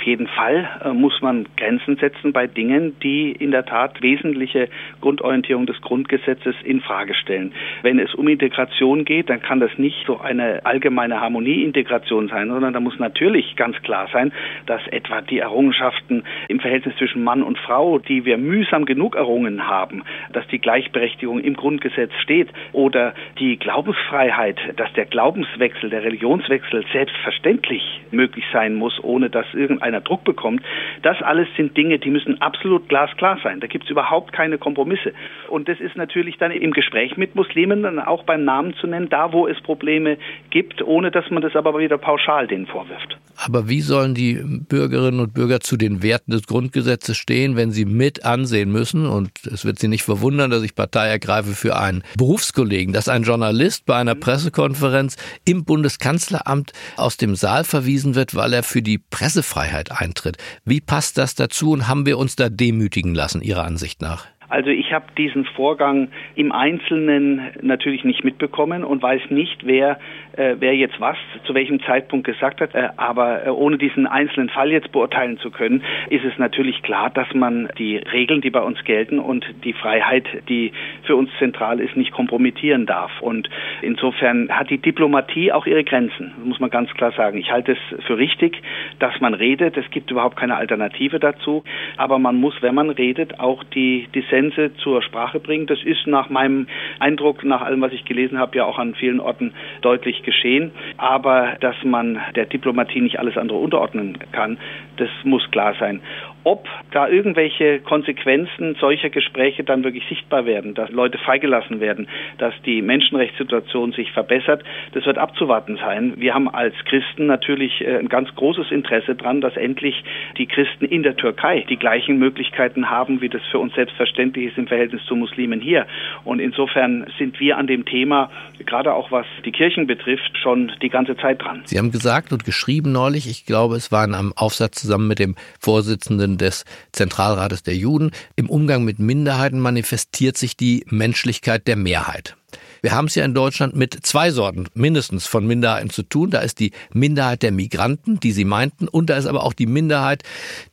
Jeden 0.04 0.26
Fall 0.26 0.69
äh, 0.84 0.93
muss 0.93 1.20
man 1.22 1.46
Grenzen 1.56 1.96
setzen 1.96 2.32
bei 2.32 2.46
Dingen, 2.46 2.99
die 3.00 3.32
in 3.32 3.50
der 3.50 3.64
Tat 3.64 4.02
wesentliche 4.02 4.69
Grundorientierung 5.00 5.66
des 5.66 5.81
Grundgesetzes 5.81 6.56
in 6.64 6.81
Frage 6.81 7.14
stellen. 7.14 7.52
Wenn 7.82 7.99
es 7.99 8.14
um 8.14 8.28
Integration 8.28 9.04
geht, 9.04 9.31
dann 9.31 9.40
kann 9.40 9.60
das 9.60 9.70
nicht 9.78 10.04
so 10.06 10.20
eine 10.20 10.64
allgemeine 10.64 11.20
Harmonieintegration 11.20 12.28
sein, 12.28 12.49
sondern 12.49 12.72
da 12.72 12.81
muss 12.81 12.99
natürlich 12.99 13.56
ganz 13.56 13.81
klar 13.82 14.08
sein, 14.12 14.32
dass 14.66 14.87
etwa 14.88 15.20
die 15.20 15.38
Errungenschaften 15.38 16.25
im 16.49 16.60
Verhältnis 16.60 16.96
zwischen 16.96 17.22
Mann 17.22 17.43
und 17.43 17.58
Frau, 17.58 17.99
die 17.99 18.25
wir 18.25 18.38
mühsam 18.38 18.84
genug 18.84 19.14
errungen 19.14 19.69
haben, 19.69 20.02
dass 20.32 20.46
die 20.49 20.58
Gleichberechtigung 20.58 21.40
im 21.40 21.54
Grundgesetz 21.54 22.12
steht 22.22 22.49
oder 22.72 23.14
die 23.38 23.56
Glaubensfreiheit, 23.56 24.58
dass 24.76 24.93
der 24.94 25.06
Glaubenswechsel, 25.06 25.90
der 25.90 26.02
Religionswechsel 26.02 26.84
selbstverständlich 26.93 28.00
möglich 28.10 28.44
sein 28.52 28.75
muss, 28.75 28.99
ohne 29.02 29.31
dass 29.31 29.46
irgendein 29.54 29.92
einer 29.93 30.03
Druck 30.03 30.25
bekommt. 30.25 30.62
Das 31.03 31.21
alles 31.23 31.49
sind 31.56 31.77
Dinge, 31.77 31.99
die 31.99 32.11
müssen 32.11 32.41
absolut 32.41 32.89
glasklar 32.89 33.39
sein. 33.43 33.61
Da 33.61 33.67
gibt 33.67 33.85
es 33.85 33.91
überhaupt 33.91 34.33
keine 34.33 34.59
Kompromisse. 34.59 35.12
Und 35.49 35.69
das 35.69 35.81
ist 35.81 35.97
natürlich 35.97 36.39
dann 36.39 36.50
im 36.50 36.73
Gespräch 36.73 37.17
mit 37.17 37.35
Muslimen 37.35 37.83
dann 37.83 37.99
auch 37.99 38.25
beim 38.25 38.44
Namen 38.44 38.75
zu 38.81 38.87
nennen, 38.87 39.09
da 39.09 39.33
wo 39.33 39.47
es 39.47 39.61
Probleme 39.61 40.19
gibt, 40.50 40.83
ohne 40.83 41.11
dass 41.11 41.31
man 41.31 41.43
das 41.43 41.56
aber 41.56 41.79
wieder 41.79 41.99
pauschal 41.99 42.47
denen 42.47 42.67
vorwirft. 42.67 43.19
Aber 43.37 43.69
wie 43.69 43.81
sollen 43.81 44.15
die 44.15 44.35
Bürgerinnen 44.35 45.21
und 45.21 45.35
Bürger 45.35 45.61
zu 45.61 45.77
den 45.77 46.03
Werten 46.03 46.31
des 46.31 46.47
Grundgesetzes 46.47 47.17
stehen, 47.17 47.56
wenn 47.56 47.71
sie 47.71 47.85
mit 47.85 48.25
ansehen 48.25 48.71
müssen? 48.71 49.06
Und 49.06 49.31
es 49.47 49.65
wird 49.65 49.79
Sie 49.79 49.88
nicht 49.88 50.05
verwundern, 50.05 50.50
dass 50.50 50.62
ich 50.62 50.77
Partei 50.77 51.09
ergreife 51.09 51.55
für 51.55 51.77
einen 51.77 52.05
Berufskollegen, 52.17 52.93
dass 52.93 53.09
ein 53.09 53.25
Journalist 53.25 53.85
bei 53.85 53.97
einer 53.97 54.15
Pressekonferenz 54.15 55.17
im 55.45 55.65
Bundeskanzleramt 55.65 56.73
aus 56.97 57.17
dem 57.17 57.35
Saal 57.35 57.65
verwiesen 57.65 58.15
wird, 58.15 58.37
weil 58.37 58.53
er 58.53 58.62
für 58.62 58.81
die 58.81 58.99
Pressefreiheit 58.99 59.81
Öffentlichkeit 59.82 59.90
eintritt. 59.90 60.37
Wie 60.64 60.81
passt 60.81 61.19
das 61.19 61.34
dazu 61.34 61.73
und 61.73 61.88
haben 61.88 62.06
wir 62.06 62.19
uns 62.19 62.37
da 62.37 62.49
demütigen 62.49 63.14
lassen, 63.14 63.43
Ihrer 63.43 63.64
Ansicht 63.64 64.02
nach? 64.02 64.26
Also 64.49 64.69
ich 64.69 64.93
habe 64.93 65.06
diesen 65.17 65.46
Vorgang 65.46 66.08
im 66.34 66.52
Einzelnen 66.52 67.40
natürlich 67.62 68.05
nicht 68.05 68.23
mitbekommen 68.23 68.84
und 68.84 69.02
weiß 69.02 69.31
nicht, 69.31 69.64
wer, 69.64 69.99
äh, 70.37 70.56
wer 70.58 70.75
jetzt 70.75 71.00
was 71.00 71.17
zu 71.44 71.55
welchem 71.55 71.82
Zeitpunkt 71.82 72.26
gesagt 72.26 72.61
hat. 72.61 72.75
Äh, 72.75 72.90
aber 72.96 73.46
äh, 73.46 73.50
ohne 73.50 73.79
diesen 73.79 74.06
einzelnen 74.06 74.49
Fall 74.50 74.70
jetzt 74.70 74.93
beurteilen 74.93 75.38
zu 75.38 75.50
können, 75.50 75.82
ist 76.11 76.25
es 76.25 76.38
natürlich 76.38 76.82
klar, 76.82 77.11
dass 77.11 77.32
man 77.34 77.69
die 77.79 77.96
Regeln, 77.96 78.40
die 78.40 78.50
bei 78.50 78.61
uns 78.61 78.82
gelten 78.84 79.19
und 79.19 79.44
die 79.64 79.73
Freiheit, 79.73 80.26
die 80.49 80.73
für 81.05 81.17
uns 81.17 81.31
zentral 81.38 81.81
ist, 81.81 81.96
nicht 81.96 82.12
kompromittieren 82.12 82.87
darf. 82.87 83.11
Und 83.20 83.49
insofern 83.81 84.49
hat 84.50 84.70
die 84.70 84.79
Diplomatie 84.79 85.52
auch 85.52 85.67
ihre 85.67 85.84
Grenzen, 85.84 86.32
muss 86.44 86.61
man 86.61 86.70
ganz 86.70 86.93
klar 86.94 87.12
sagen. 87.12 87.38
Ich 87.38 87.50
halte 87.50 87.73
es 87.73 88.05
für 88.06 88.19
richtig, 88.19 88.62
dass 88.99 89.20
man 89.20 89.35
redet. 89.35 89.76
Es 89.76 89.90
gibt 89.90 90.11
überhaupt 90.11 90.37
keine 90.37 90.56
Alternative 90.56 91.19
dazu. 91.19 91.64
Aber 91.96 92.19
man 92.19 92.37
muss, 92.37 92.55
wenn 92.61 92.75
man 92.75 92.90
redet, 92.90 93.40
auch 93.40 93.64
die, 93.64 94.08
Grenze 94.43 94.75
zur 94.76 95.02
Sprache 95.02 95.40
bringen. 95.40 95.67
Das 95.67 95.82
ist 95.82 96.06
nach 96.06 96.28
meinem 96.28 96.67
Eindruck, 96.99 97.44
nach 97.44 97.62
allem, 97.62 97.81
was 97.81 97.93
ich 97.93 98.05
gelesen 98.05 98.38
habe, 98.38 98.56
ja 98.56 98.64
auch 98.64 98.78
an 98.78 98.94
vielen 98.94 99.20
Orten 99.20 99.52
deutlich 99.82 100.22
geschehen. 100.23 100.73
Aber 100.97 101.57
dass 101.61 101.77
man 101.85 102.21
der 102.35 102.47
Diplomatie 102.47 103.00
nicht 103.00 103.19
alles 103.19 103.37
andere 103.37 103.59
unterordnen 103.59 104.19
kann, 104.33 104.59
das 104.97 105.09
muss 105.25 105.49
klar 105.50 105.75
sein. 105.79 106.00
Ob 106.44 106.68
da 106.90 107.08
irgendwelche 107.08 107.80
Konsequenzen 107.80 108.76
solcher 108.80 109.11
Gespräche 109.11 109.64
dann 109.64 109.84
wirklich 109.84 110.04
sichtbar 110.08 110.44
werden, 110.44 110.75
dass 110.75 110.90
Leute 110.90 111.18
freigelassen 111.18 111.80
werden, 111.80 112.08
dass 112.38 112.54
die 112.66 112.82
Menschenrechtssituation 112.82 113.92
sich 113.92 114.11
verbessert, 114.12 114.64
das 114.92 115.06
wird 115.06 115.18
abzuwarten 115.18 115.76
sein. 115.76 116.14
Wir 116.16 116.34
haben 116.34 116.49
als 116.49 116.75
Christen 116.87 117.26
natürlich 117.26 117.80
äh, 117.80 117.99
ein 117.99 118.08
ganz 118.08 118.34
großes 118.34 118.70
Interesse 118.70 119.14
daran, 119.14 119.40
dass 119.40 119.56
endlich 119.56 120.02
die 120.37 120.46
Christen 120.46 120.84
in 120.84 121.02
der 121.02 121.16
Türkei 121.16 121.64
die 121.68 121.76
gleichen 121.76 122.18
Möglichkeiten 122.18 122.90
haben, 122.90 123.20
wie 123.20 123.28
das 123.28 123.42
für 123.50 123.58
uns 123.58 123.75
selbstverständlich 123.75 124.46
ist 124.46 124.58
im 124.58 124.66
Verhältnis 124.66 125.02
zu 125.06 125.14
Muslimen 125.14 125.61
hier. 125.61 125.87
Und 126.25 126.40
insofern 126.40 127.06
sind 127.18 127.38
wir 127.40 127.56
an 127.56 127.66
dem 127.66 127.84
Thema, 127.84 128.30
gerade 128.66 128.94
auch 128.94 129.11
was 129.12 129.26
die 129.44 129.52
Kirchen 129.52 129.87
betrifft, 129.87 130.37
schon 130.42 130.72
die 130.82 130.88
ganze 130.88 131.16
Zeit 131.16 131.42
dran. 131.42 131.62
Sie 131.64 131.78
haben 131.78 131.92
gesagt 131.92 132.32
und 132.32 132.44
geschrieben 132.44 132.92
neulich, 132.92 133.28
ich 133.28 133.46
glaube, 133.46 133.76
es 133.76 133.92
war 133.92 134.04
in 134.04 134.14
einem 134.14 134.32
Aufsatz 134.37 134.80
zusammen 134.80 135.08
mit 135.08 135.18
dem 135.18 135.37
Vorsitzenden 135.61 136.32
Mitgliedern 136.33 136.39
des 136.39 136.65
Zentralrates 136.93 137.62
der 137.62 137.77
Juden. 137.77 138.11
Im 138.37 138.51
Umgang 138.51 138.85
mit 138.85 138.99
Minderheiten 138.99 139.61
manifestiert 139.61 140.37
sich 140.37 140.57
die 140.57 140.85
Menschlichkeit 140.89 141.67
der 141.67 141.77
Mehrheit. 141.77 142.37
Wir 142.83 142.91
haben 142.91 143.07
es 143.07 143.15
ja 143.15 143.25
in 143.25 143.33
Deutschland 143.33 143.77
mit 143.77 143.95
zwei 144.05 144.33
Sorten 144.33 144.67
mindestens 144.75 145.29
von 145.29 145.47
Minderheiten 145.47 145.89
zu 145.89 146.03
tun. 146.03 146.31
Da 146.31 146.41
ist 146.41 146.59
die 146.59 146.73
Minderheit 146.93 147.45
der 147.45 147.53
Migranten, 147.53 148.19
die 148.19 148.33
Sie 148.33 148.45
meinten, 148.45 148.89
und 148.89 149.09
da 149.09 149.17
ist 149.17 149.27
aber 149.27 149.45
auch 149.45 149.53
die 149.53 149.67
Minderheit 149.67 150.25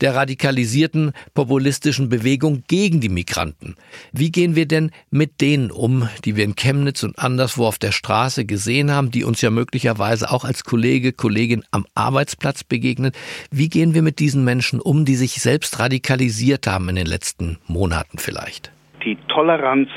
der 0.01 0.15
radikalisierten 0.15 1.11
populistischen 1.35 2.09
Bewegung 2.09 2.63
gegen 2.67 2.99
die 2.99 3.09
Migranten. 3.09 3.75
Wie 4.11 4.31
gehen 4.31 4.55
wir 4.55 4.65
denn 4.65 4.89
mit 5.11 5.39
denen 5.39 5.69
um, 5.69 6.09
die 6.25 6.35
wir 6.35 6.45
in 6.45 6.55
Chemnitz 6.55 7.03
und 7.03 7.19
anderswo 7.19 7.67
auf 7.67 7.77
der 7.77 7.91
Straße 7.91 8.43
gesehen 8.43 8.89
haben, 8.89 9.11
die 9.11 9.23
uns 9.23 9.43
ja 9.43 9.51
möglicherweise 9.51 10.31
auch 10.31 10.45
als 10.45 10.63
Kollege, 10.63 11.13
Kollegin 11.13 11.63
am 11.69 11.85
Arbeitsplatz 11.93 12.63
begegnen? 12.63 13.11
Wie 13.51 13.69
gehen 13.69 13.93
wir 13.93 14.01
mit 14.01 14.17
diesen 14.17 14.43
Menschen 14.43 14.81
um, 14.81 15.05
die 15.05 15.15
sich 15.15 15.33
selbst 15.33 15.77
radikalisiert 15.77 16.65
haben 16.65 16.89
in 16.89 16.95
den 16.95 17.05
letzten 17.05 17.59
Monaten 17.67 18.17
vielleicht? 18.17 18.71
Die 19.05 19.15
Toleranz 19.27 19.89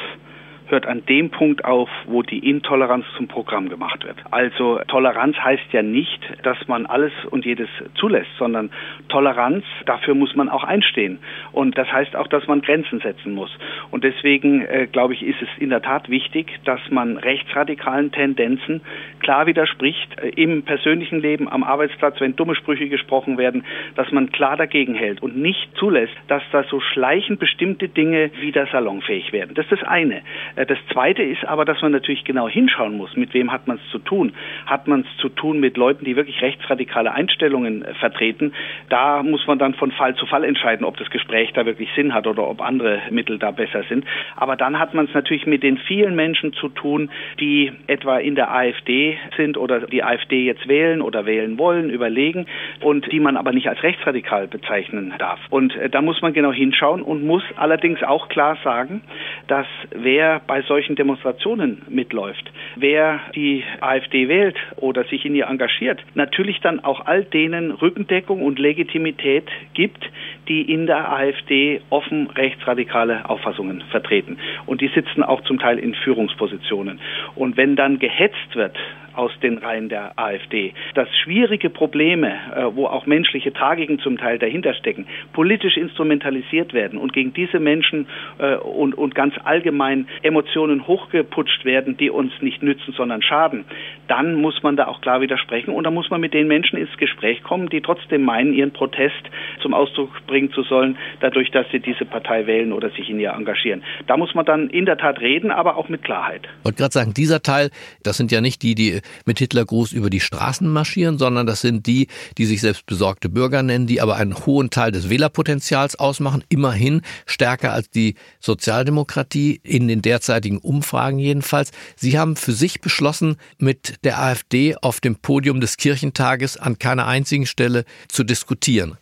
hört 0.72 0.86
an 0.86 1.04
dem 1.06 1.30
Punkt 1.30 1.64
auf, 1.64 1.90
wo 2.06 2.22
die 2.22 2.48
Intoleranz 2.48 3.04
zum 3.16 3.28
Programm 3.28 3.68
gemacht 3.68 4.04
wird. 4.04 4.16
Also 4.30 4.80
Toleranz 4.88 5.36
heißt 5.36 5.72
ja 5.72 5.82
nicht, 5.82 6.20
dass 6.42 6.56
man 6.66 6.86
alles 6.86 7.12
und 7.30 7.44
jedes 7.44 7.68
zulässt, 7.94 8.30
sondern 8.38 8.70
Toleranz, 9.08 9.64
dafür 9.84 10.14
muss 10.14 10.34
man 10.34 10.48
auch 10.48 10.64
einstehen. 10.64 11.18
Und 11.52 11.76
das 11.76 11.92
heißt 11.92 12.16
auch, 12.16 12.26
dass 12.26 12.46
man 12.46 12.62
Grenzen 12.62 13.00
setzen 13.00 13.34
muss. 13.34 13.50
Und 13.90 14.02
deswegen, 14.02 14.62
äh, 14.62 14.88
glaube 14.90 15.12
ich, 15.12 15.22
ist 15.22 15.40
es 15.42 15.48
in 15.58 15.68
der 15.68 15.82
Tat 15.82 16.08
wichtig, 16.08 16.58
dass 16.64 16.80
man 16.90 17.18
rechtsradikalen 17.18 18.10
Tendenzen 18.10 18.80
klar 19.20 19.46
widerspricht, 19.46 20.18
äh, 20.18 20.30
im 20.30 20.62
persönlichen 20.62 21.20
Leben, 21.20 21.48
am 21.48 21.62
Arbeitsplatz, 21.62 22.18
wenn 22.20 22.34
dumme 22.34 22.54
Sprüche 22.54 22.88
gesprochen 22.88 23.36
werden, 23.36 23.64
dass 23.94 24.10
man 24.10 24.32
klar 24.32 24.56
dagegen 24.56 24.94
hält 24.94 25.22
und 25.22 25.36
nicht 25.36 25.76
zulässt, 25.76 26.14
dass 26.28 26.42
da 26.50 26.64
so 26.64 26.80
schleichend 26.80 27.38
bestimmte 27.38 27.88
Dinge 27.88 28.30
wieder 28.40 28.66
salonfähig 28.68 29.34
werden. 29.34 29.54
Das 29.54 29.66
ist 29.66 29.82
das 29.82 29.88
eine. 29.88 30.22
Äh, 30.56 30.61
das 30.64 30.78
zweite 30.92 31.22
ist 31.22 31.44
aber, 31.44 31.64
dass 31.64 31.80
man 31.82 31.92
natürlich 31.92 32.24
genau 32.24 32.48
hinschauen 32.48 32.96
muss, 32.96 33.16
mit 33.16 33.34
wem 33.34 33.52
hat 33.52 33.66
man 33.66 33.78
es 33.78 33.90
zu 33.90 33.98
tun. 33.98 34.32
Hat 34.66 34.86
man 34.86 35.00
es 35.00 35.16
zu 35.18 35.28
tun 35.28 35.60
mit 35.60 35.76
Leuten, 35.76 36.04
die 36.04 36.16
wirklich 36.16 36.40
rechtsradikale 36.42 37.12
Einstellungen 37.12 37.82
äh, 37.82 37.94
vertreten? 37.94 38.52
Da 38.88 39.22
muss 39.22 39.46
man 39.46 39.58
dann 39.58 39.74
von 39.74 39.92
Fall 39.92 40.14
zu 40.16 40.26
Fall 40.26 40.44
entscheiden, 40.44 40.84
ob 40.84 40.96
das 40.96 41.10
Gespräch 41.10 41.52
da 41.52 41.66
wirklich 41.66 41.88
Sinn 41.94 42.14
hat 42.14 42.26
oder 42.26 42.48
ob 42.48 42.60
andere 42.60 43.02
Mittel 43.10 43.38
da 43.38 43.50
besser 43.50 43.82
sind. 43.88 44.04
Aber 44.36 44.56
dann 44.56 44.78
hat 44.78 44.94
man 44.94 45.06
es 45.06 45.14
natürlich 45.14 45.46
mit 45.46 45.62
den 45.62 45.78
vielen 45.78 46.14
Menschen 46.14 46.52
zu 46.52 46.68
tun, 46.68 47.10
die 47.40 47.72
etwa 47.86 48.18
in 48.18 48.34
der 48.34 48.52
AfD 48.52 49.18
sind 49.36 49.56
oder 49.56 49.80
die 49.80 50.02
AfD 50.02 50.44
jetzt 50.44 50.68
wählen 50.68 51.02
oder 51.02 51.26
wählen 51.26 51.58
wollen, 51.58 51.90
überlegen 51.90 52.46
und 52.80 53.10
die 53.10 53.20
man 53.20 53.36
aber 53.36 53.52
nicht 53.52 53.68
als 53.68 53.82
rechtsradikal 53.82 54.48
bezeichnen 54.48 55.14
darf. 55.18 55.40
Und 55.50 55.74
äh, 55.76 55.88
da 55.88 56.02
muss 56.02 56.20
man 56.22 56.32
genau 56.32 56.52
hinschauen 56.52 57.02
und 57.02 57.24
muss 57.24 57.42
allerdings 57.56 58.02
auch 58.02 58.28
klar 58.28 58.56
sagen, 58.64 59.02
dass 59.48 59.66
wer 59.90 60.40
bei 60.52 60.60
solchen 60.60 60.96
Demonstrationen 60.96 61.80
mitläuft, 61.88 62.52
wer 62.76 63.20
die 63.34 63.64
AfD 63.80 64.28
wählt 64.28 64.54
oder 64.76 65.02
sich 65.04 65.24
in 65.24 65.34
ihr 65.34 65.46
engagiert, 65.46 65.98
natürlich 66.12 66.60
dann 66.60 66.78
auch 66.84 67.06
all 67.06 67.24
denen 67.24 67.70
Rückendeckung 67.70 68.42
und 68.42 68.58
Legitimität 68.58 69.46
gibt, 69.72 70.04
die 70.48 70.60
in 70.70 70.84
der 70.86 71.10
AfD 71.10 71.80
offen 71.88 72.28
rechtsradikale 72.36 73.30
Auffassungen 73.30 73.82
vertreten. 73.90 74.36
Und 74.66 74.82
die 74.82 74.88
sitzen 74.88 75.22
auch 75.22 75.40
zum 75.44 75.58
Teil 75.58 75.78
in 75.78 75.94
Führungspositionen. 75.94 77.00
Und 77.34 77.56
wenn 77.56 77.74
dann 77.74 77.98
gehetzt 77.98 78.54
wird 78.54 78.76
aus 79.14 79.32
den 79.42 79.58
Reihen 79.58 79.88
der 79.88 80.18
AfD, 80.18 80.72
dass 80.94 81.08
schwierige 81.22 81.70
Probleme, 81.70 82.32
äh, 82.54 82.64
wo 82.74 82.86
auch 82.86 83.06
menschliche 83.06 83.52
Tragiken 83.52 83.98
zum 83.98 84.18
Teil 84.18 84.38
dahinter 84.38 84.74
stecken, 84.74 85.06
politisch 85.32 85.76
instrumentalisiert 85.76 86.72
werden 86.72 86.98
und 86.98 87.12
gegen 87.12 87.32
diese 87.32 87.58
Menschen 87.58 88.06
äh, 88.38 88.56
und, 88.56 88.94
und 88.94 89.14
ganz 89.14 89.34
allgemein 89.44 90.08
Emotionen 90.22 90.86
hochgeputscht 90.86 91.64
werden, 91.64 91.96
die 91.96 92.10
uns 92.10 92.32
nicht 92.40 92.62
nützen, 92.62 92.94
sondern 92.96 93.22
schaden, 93.22 93.64
dann 94.08 94.34
muss 94.34 94.62
man 94.62 94.76
da 94.76 94.86
auch 94.86 95.00
klar 95.00 95.20
widersprechen 95.20 95.70
und 95.70 95.84
da 95.84 95.90
muss 95.90 96.10
man 96.10 96.20
mit 96.20 96.34
den 96.34 96.48
Menschen 96.48 96.78
ins 96.78 96.96
Gespräch 96.96 97.42
kommen, 97.42 97.68
die 97.68 97.80
trotzdem 97.80 98.22
meinen, 98.22 98.52
ihren 98.52 98.72
Protest 98.72 99.22
zum 99.60 99.74
Ausdruck 99.74 100.10
bringen 100.26 100.52
zu 100.52 100.62
sollen, 100.62 100.96
dadurch, 101.20 101.50
dass 101.50 101.66
sie 101.70 101.80
diese 101.80 102.04
Partei 102.04 102.46
wählen 102.46 102.72
oder 102.72 102.90
sich 102.90 103.08
in 103.08 103.20
ihr 103.20 103.32
engagieren. 103.32 103.82
Da 104.06 104.16
muss 104.16 104.34
man 104.34 104.44
dann 104.44 104.70
in 104.70 104.86
der 104.86 104.96
Tat 104.98 105.20
reden, 105.20 105.50
aber 105.50 105.76
auch 105.76 105.88
mit 105.88 106.02
Klarheit. 106.02 106.42
Ich 106.58 106.64
wollte 106.64 106.78
gerade 106.78 106.92
sagen, 106.92 107.14
dieser 107.14 107.42
Teil, 107.42 107.70
das 108.02 108.16
sind 108.16 108.32
ja 108.32 108.40
nicht 108.40 108.62
die, 108.62 108.74
die 108.74 109.01
mit 109.24 109.38
Hitlergruß 109.38 109.92
über 109.92 110.10
die 110.10 110.20
Straßen 110.20 110.68
marschieren, 110.68 111.18
sondern 111.18 111.46
das 111.46 111.60
sind 111.60 111.86
die, 111.86 112.08
die 112.38 112.46
sich 112.46 112.60
selbst 112.60 112.86
besorgte 112.86 113.28
Bürger 113.28 113.62
nennen, 113.62 113.86
die 113.86 114.00
aber 114.00 114.16
einen 114.16 114.46
hohen 114.46 114.70
Teil 114.70 114.92
des 114.92 115.10
Wählerpotenzials 115.10 115.96
ausmachen, 115.96 116.44
immerhin 116.48 117.02
stärker 117.26 117.72
als 117.72 117.90
die 117.90 118.14
Sozialdemokratie 118.40 119.60
in 119.62 119.88
den 119.88 120.02
derzeitigen 120.02 120.58
Umfragen 120.58 121.18
jedenfalls. 121.18 121.70
Sie 121.96 122.18
haben 122.18 122.36
für 122.36 122.52
sich 122.52 122.80
beschlossen, 122.80 123.36
mit 123.58 123.96
der 124.04 124.20
AfD 124.20 124.76
auf 124.76 125.00
dem 125.00 125.16
Podium 125.16 125.60
des 125.60 125.76
Kirchentages 125.76 126.56
an 126.56 126.78
keiner 126.78 127.06
einzigen 127.06 127.46
Stelle 127.46 127.84
zu 128.08 128.24
diskutieren. 128.24 128.96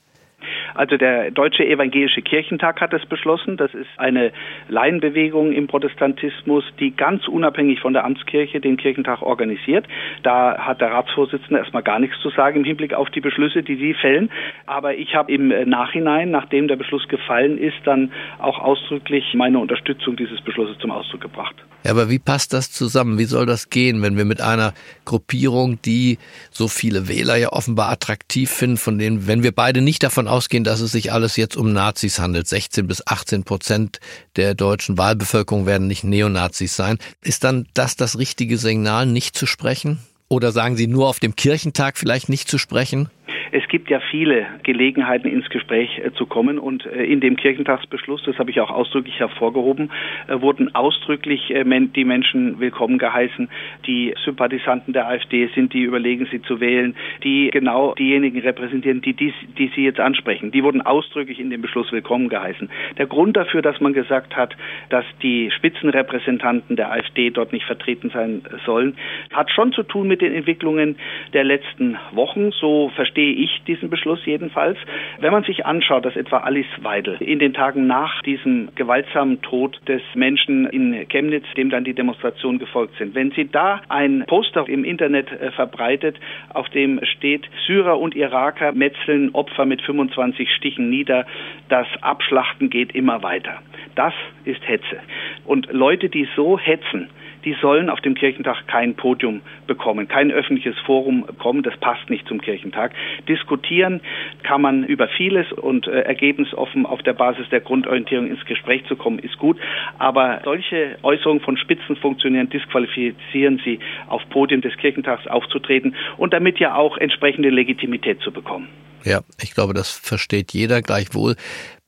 Also 0.80 0.96
der 0.96 1.30
Deutsche 1.30 1.62
Evangelische 1.62 2.22
Kirchentag 2.22 2.80
hat 2.80 2.94
es 2.94 3.04
beschlossen. 3.04 3.58
Das 3.58 3.74
ist 3.74 3.90
eine 3.98 4.32
Laienbewegung 4.70 5.52
im 5.52 5.66
Protestantismus, 5.66 6.64
die 6.80 6.92
ganz 6.96 7.28
unabhängig 7.28 7.80
von 7.80 7.92
der 7.92 8.06
Amtskirche 8.06 8.62
den 8.62 8.78
Kirchentag 8.78 9.20
organisiert. 9.20 9.86
Da 10.22 10.56
hat 10.56 10.80
der 10.80 10.90
Ratsvorsitzende 10.90 11.58
erstmal 11.58 11.82
gar 11.82 11.98
nichts 11.98 12.18
zu 12.22 12.30
sagen 12.30 12.60
im 12.60 12.64
Hinblick 12.64 12.94
auf 12.94 13.10
die 13.10 13.20
Beschlüsse, 13.20 13.62
die 13.62 13.76
sie 13.76 13.92
fällen. 13.92 14.30
Aber 14.64 14.94
ich 14.94 15.14
habe 15.14 15.30
im 15.30 15.48
Nachhinein, 15.68 16.30
nachdem 16.30 16.66
der 16.66 16.76
Beschluss 16.76 17.06
gefallen 17.08 17.58
ist, 17.58 17.76
dann 17.84 18.10
auch 18.38 18.58
ausdrücklich 18.58 19.34
meine 19.34 19.58
Unterstützung 19.58 20.16
dieses 20.16 20.40
Beschlusses 20.40 20.78
zum 20.78 20.92
Ausdruck 20.92 21.20
gebracht. 21.20 21.56
Ja, 21.84 21.92
aber 21.92 22.10
wie 22.10 22.18
passt 22.18 22.52
das 22.52 22.70
zusammen? 22.70 23.18
Wie 23.18 23.24
soll 23.24 23.46
das 23.46 23.70
gehen, 23.70 24.02
wenn 24.02 24.16
wir 24.16 24.26
mit 24.26 24.42
einer 24.42 24.74
Gruppierung, 25.06 25.80
die 25.82 26.18
so 26.50 26.68
viele 26.68 27.08
Wähler 27.08 27.36
ja 27.36 27.52
offenbar 27.52 27.90
attraktiv 27.90 28.50
finden, 28.50 28.76
von 28.76 28.98
denen, 28.98 29.26
wenn 29.26 29.42
wir 29.42 29.52
beide 29.52 29.80
nicht 29.80 30.02
davon 30.02 30.28
ausgehen, 30.28 30.62
dass 30.70 30.80
es 30.80 30.92
sich 30.92 31.12
alles 31.12 31.34
jetzt 31.34 31.56
um 31.56 31.72
Nazis 31.72 32.20
handelt. 32.20 32.46
16 32.46 32.86
bis 32.86 33.04
18 33.04 33.42
Prozent 33.42 33.98
der 34.36 34.54
deutschen 34.54 34.98
Wahlbevölkerung 34.98 35.66
werden 35.66 35.88
nicht 35.88 36.04
Neonazis 36.04 36.76
sein. 36.76 36.98
Ist 37.22 37.42
dann 37.42 37.66
das 37.74 37.96
das 37.96 38.18
richtige 38.18 38.56
Signal, 38.56 39.04
nicht 39.04 39.36
zu 39.36 39.46
sprechen? 39.46 39.98
Oder 40.28 40.52
sagen 40.52 40.76
Sie 40.76 40.86
nur 40.86 41.08
auf 41.08 41.18
dem 41.18 41.34
Kirchentag 41.34 41.98
vielleicht 41.98 42.28
nicht 42.28 42.48
zu 42.48 42.56
sprechen? 42.56 43.10
Es 43.52 43.66
gibt 43.68 43.90
ja 43.90 44.00
viele 44.10 44.46
Gelegenheiten, 44.62 45.28
ins 45.28 45.48
Gespräch 45.50 45.98
äh, 45.98 46.12
zu 46.12 46.26
kommen 46.26 46.58
und 46.58 46.86
äh, 46.86 47.04
in 47.04 47.20
dem 47.20 47.36
Kirchentagsbeschluss, 47.36 48.22
das 48.24 48.38
habe 48.38 48.50
ich 48.50 48.60
auch 48.60 48.70
ausdrücklich 48.70 49.18
hervorgehoben, 49.18 49.90
äh, 50.28 50.40
wurden 50.40 50.74
ausdrücklich 50.74 51.40
die 51.50 52.04
Menschen 52.04 52.60
willkommen 52.60 52.98
geheißen, 52.98 53.48
die 53.86 54.14
Sympathisanten 54.24 54.92
der 54.92 55.08
AfD 55.08 55.48
sind, 55.54 55.72
die 55.72 55.82
überlegen, 55.82 56.26
sie 56.30 56.42
zu 56.42 56.60
wählen, 56.60 56.94
die 57.24 57.50
genau 57.50 57.94
diejenigen 57.94 58.40
repräsentieren, 58.40 59.00
die, 59.00 59.14
die, 59.14 59.32
die 59.58 59.70
Sie 59.74 59.84
jetzt 59.84 60.00
ansprechen. 60.00 60.50
Die 60.50 60.62
wurden 60.62 60.80
ausdrücklich 60.80 61.40
in 61.40 61.50
dem 61.50 61.62
Beschluss 61.62 61.90
willkommen 61.92 62.28
geheißen. 62.28 62.68
Der 62.98 63.06
Grund 63.06 63.36
dafür, 63.36 63.62
dass 63.62 63.80
man 63.80 63.92
gesagt 63.92 64.36
hat, 64.36 64.56
dass 64.90 65.04
die 65.22 65.50
Spitzenrepräsentanten 65.50 66.76
der 66.76 66.92
AfD 66.92 67.30
dort 67.30 67.52
nicht 67.52 67.64
vertreten 67.64 68.10
sein 68.10 68.42
sollen, 68.64 68.96
hat 69.32 69.50
schon 69.50 69.72
zu 69.72 69.82
tun 69.82 70.06
mit 70.06 70.20
den 70.20 70.32
Entwicklungen 70.32 70.96
der 71.32 71.44
letzten 71.44 71.96
Wochen. 72.12 72.52
So 72.52 72.90
verstehe 72.94 73.32
ich 73.44 73.62
diesen 73.66 73.90
Beschluss 73.90 74.24
jedenfalls. 74.24 74.78
Wenn 75.18 75.32
man 75.32 75.44
sich 75.44 75.66
anschaut, 75.66 76.04
dass 76.04 76.16
etwa 76.16 76.38
Alice 76.38 76.66
Weidel 76.82 77.16
in 77.20 77.38
den 77.38 77.54
Tagen 77.54 77.86
nach 77.86 78.22
diesem 78.22 78.68
gewaltsamen 78.74 79.42
Tod 79.42 79.80
des 79.88 80.02
Menschen 80.14 80.66
in 80.66 81.08
Chemnitz, 81.08 81.46
dem 81.56 81.70
dann 81.70 81.84
die 81.84 81.94
Demonstrationen 81.94 82.58
gefolgt 82.58 82.96
sind, 82.98 83.14
wenn 83.14 83.30
sie 83.32 83.48
da 83.50 83.80
ein 83.88 84.24
Poster 84.26 84.68
im 84.68 84.84
Internet 84.84 85.30
äh, 85.32 85.50
verbreitet, 85.52 86.16
auf 86.52 86.68
dem 86.70 87.00
steht, 87.04 87.48
Syrer 87.66 87.98
und 87.98 88.14
Iraker 88.14 88.72
metzeln 88.72 89.30
Opfer 89.34 89.64
mit 89.64 89.82
25 89.82 90.52
Stichen 90.54 90.90
nieder, 90.90 91.26
das 91.68 91.86
Abschlachten 92.00 92.70
geht 92.70 92.94
immer 92.94 93.22
weiter. 93.22 93.62
Das 93.94 94.14
ist 94.44 94.66
Hetze. 94.66 95.00
Und 95.44 95.72
Leute, 95.72 96.08
die 96.08 96.28
so 96.36 96.58
hetzen, 96.58 97.08
die 97.44 97.56
sollen 97.60 97.90
auf 97.90 98.00
dem 98.00 98.14
Kirchentag 98.14 98.66
kein 98.66 98.94
Podium 98.94 99.40
bekommen, 99.66 100.08
kein 100.08 100.30
öffentliches 100.30 100.78
Forum 100.84 101.26
bekommen. 101.26 101.62
Das 101.62 101.76
passt 101.78 102.10
nicht 102.10 102.26
zum 102.28 102.40
Kirchentag. 102.40 102.92
Diskutieren 103.28 104.00
kann 104.42 104.62
man 104.62 104.84
über 104.84 105.08
vieles 105.08 105.50
und 105.52 105.86
äh, 105.86 106.00
ergebnisoffen 106.02 106.86
auf 106.86 107.02
der 107.02 107.14
Basis 107.14 107.48
der 107.50 107.60
Grundorientierung 107.60 108.26
ins 108.26 108.44
Gespräch 108.44 108.84
zu 108.86 108.96
kommen, 108.96 109.18
ist 109.18 109.38
gut. 109.38 109.58
Aber 109.98 110.40
solche 110.44 110.98
Äußerungen 111.02 111.42
von 111.42 111.56
Spitzenfunktionären 111.56 112.50
disqualifizieren 112.50 113.60
sie, 113.64 113.78
auf 114.08 114.22
Podium 114.30 114.60
des 114.60 114.76
Kirchentags 114.76 115.26
aufzutreten 115.26 115.94
und 116.16 116.32
damit 116.32 116.58
ja 116.58 116.74
auch 116.74 116.96
entsprechende 116.98 117.50
Legitimität 117.50 118.20
zu 118.20 118.32
bekommen. 118.32 118.68
Ja, 119.04 119.20
ich 119.42 119.54
glaube, 119.54 119.72
das 119.72 119.90
versteht 119.90 120.52
jeder 120.52 120.82
gleichwohl. 120.82 121.36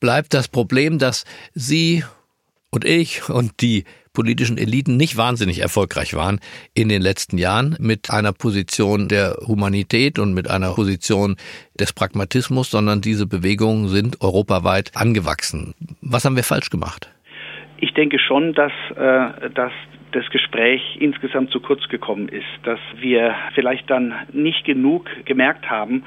Bleibt 0.01 0.35
das 0.35 0.49
Problem, 0.49 0.99
dass 0.99 1.25
Sie 1.53 2.05
und 2.73 2.85
ich 2.85 3.29
und 3.29 3.61
die 3.61 3.85
politischen 4.13 4.59
Eliten 4.59 4.97
nicht 4.97 5.17
wahnsinnig 5.17 5.61
erfolgreich 5.61 6.15
waren 6.15 6.41
in 6.75 6.89
den 6.89 7.01
letzten 7.01 7.39
Jahren 7.39 7.77
mit 7.81 8.11
einer 8.11 8.33
Position 8.33 9.09
der 9.09 9.37
Humanität 9.47 10.19
und 10.19 10.35
mit 10.35 10.51
einer 10.51 10.75
Position 10.75 11.37
des 11.79 11.93
Pragmatismus, 11.93 12.71
sondern 12.71 13.01
diese 13.01 13.27
Bewegungen 13.27 13.89
sind 13.89 14.21
europaweit 14.21 14.93
angewachsen. 14.95 15.75
Was 16.03 16.25
haben 16.25 16.37
wir 16.37 16.45
falsch 16.45 16.71
gemacht? 16.71 17.11
Ich 17.79 17.95
denke 17.95 18.19
schon, 18.19 18.55
dass, 18.55 18.73
äh, 18.97 19.51
dass 19.51 19.73
das 20.13 20.29
Gespräch 20.31 20.97
insgesamt 21.01 21.51
zu 21.51 21.61
kurz 21.61 21.89
gekommen 21.89 22.29
ist, 22.29 22.47
dass 22.63 22.79
wir 23.01 23.35
vielleicht 23.55 23.91
dann 23.91 24.15
nicht 24.33 24.65
genug 24.65 25.11
gemerkt 25.25 25.69
haben, 25.69 26.05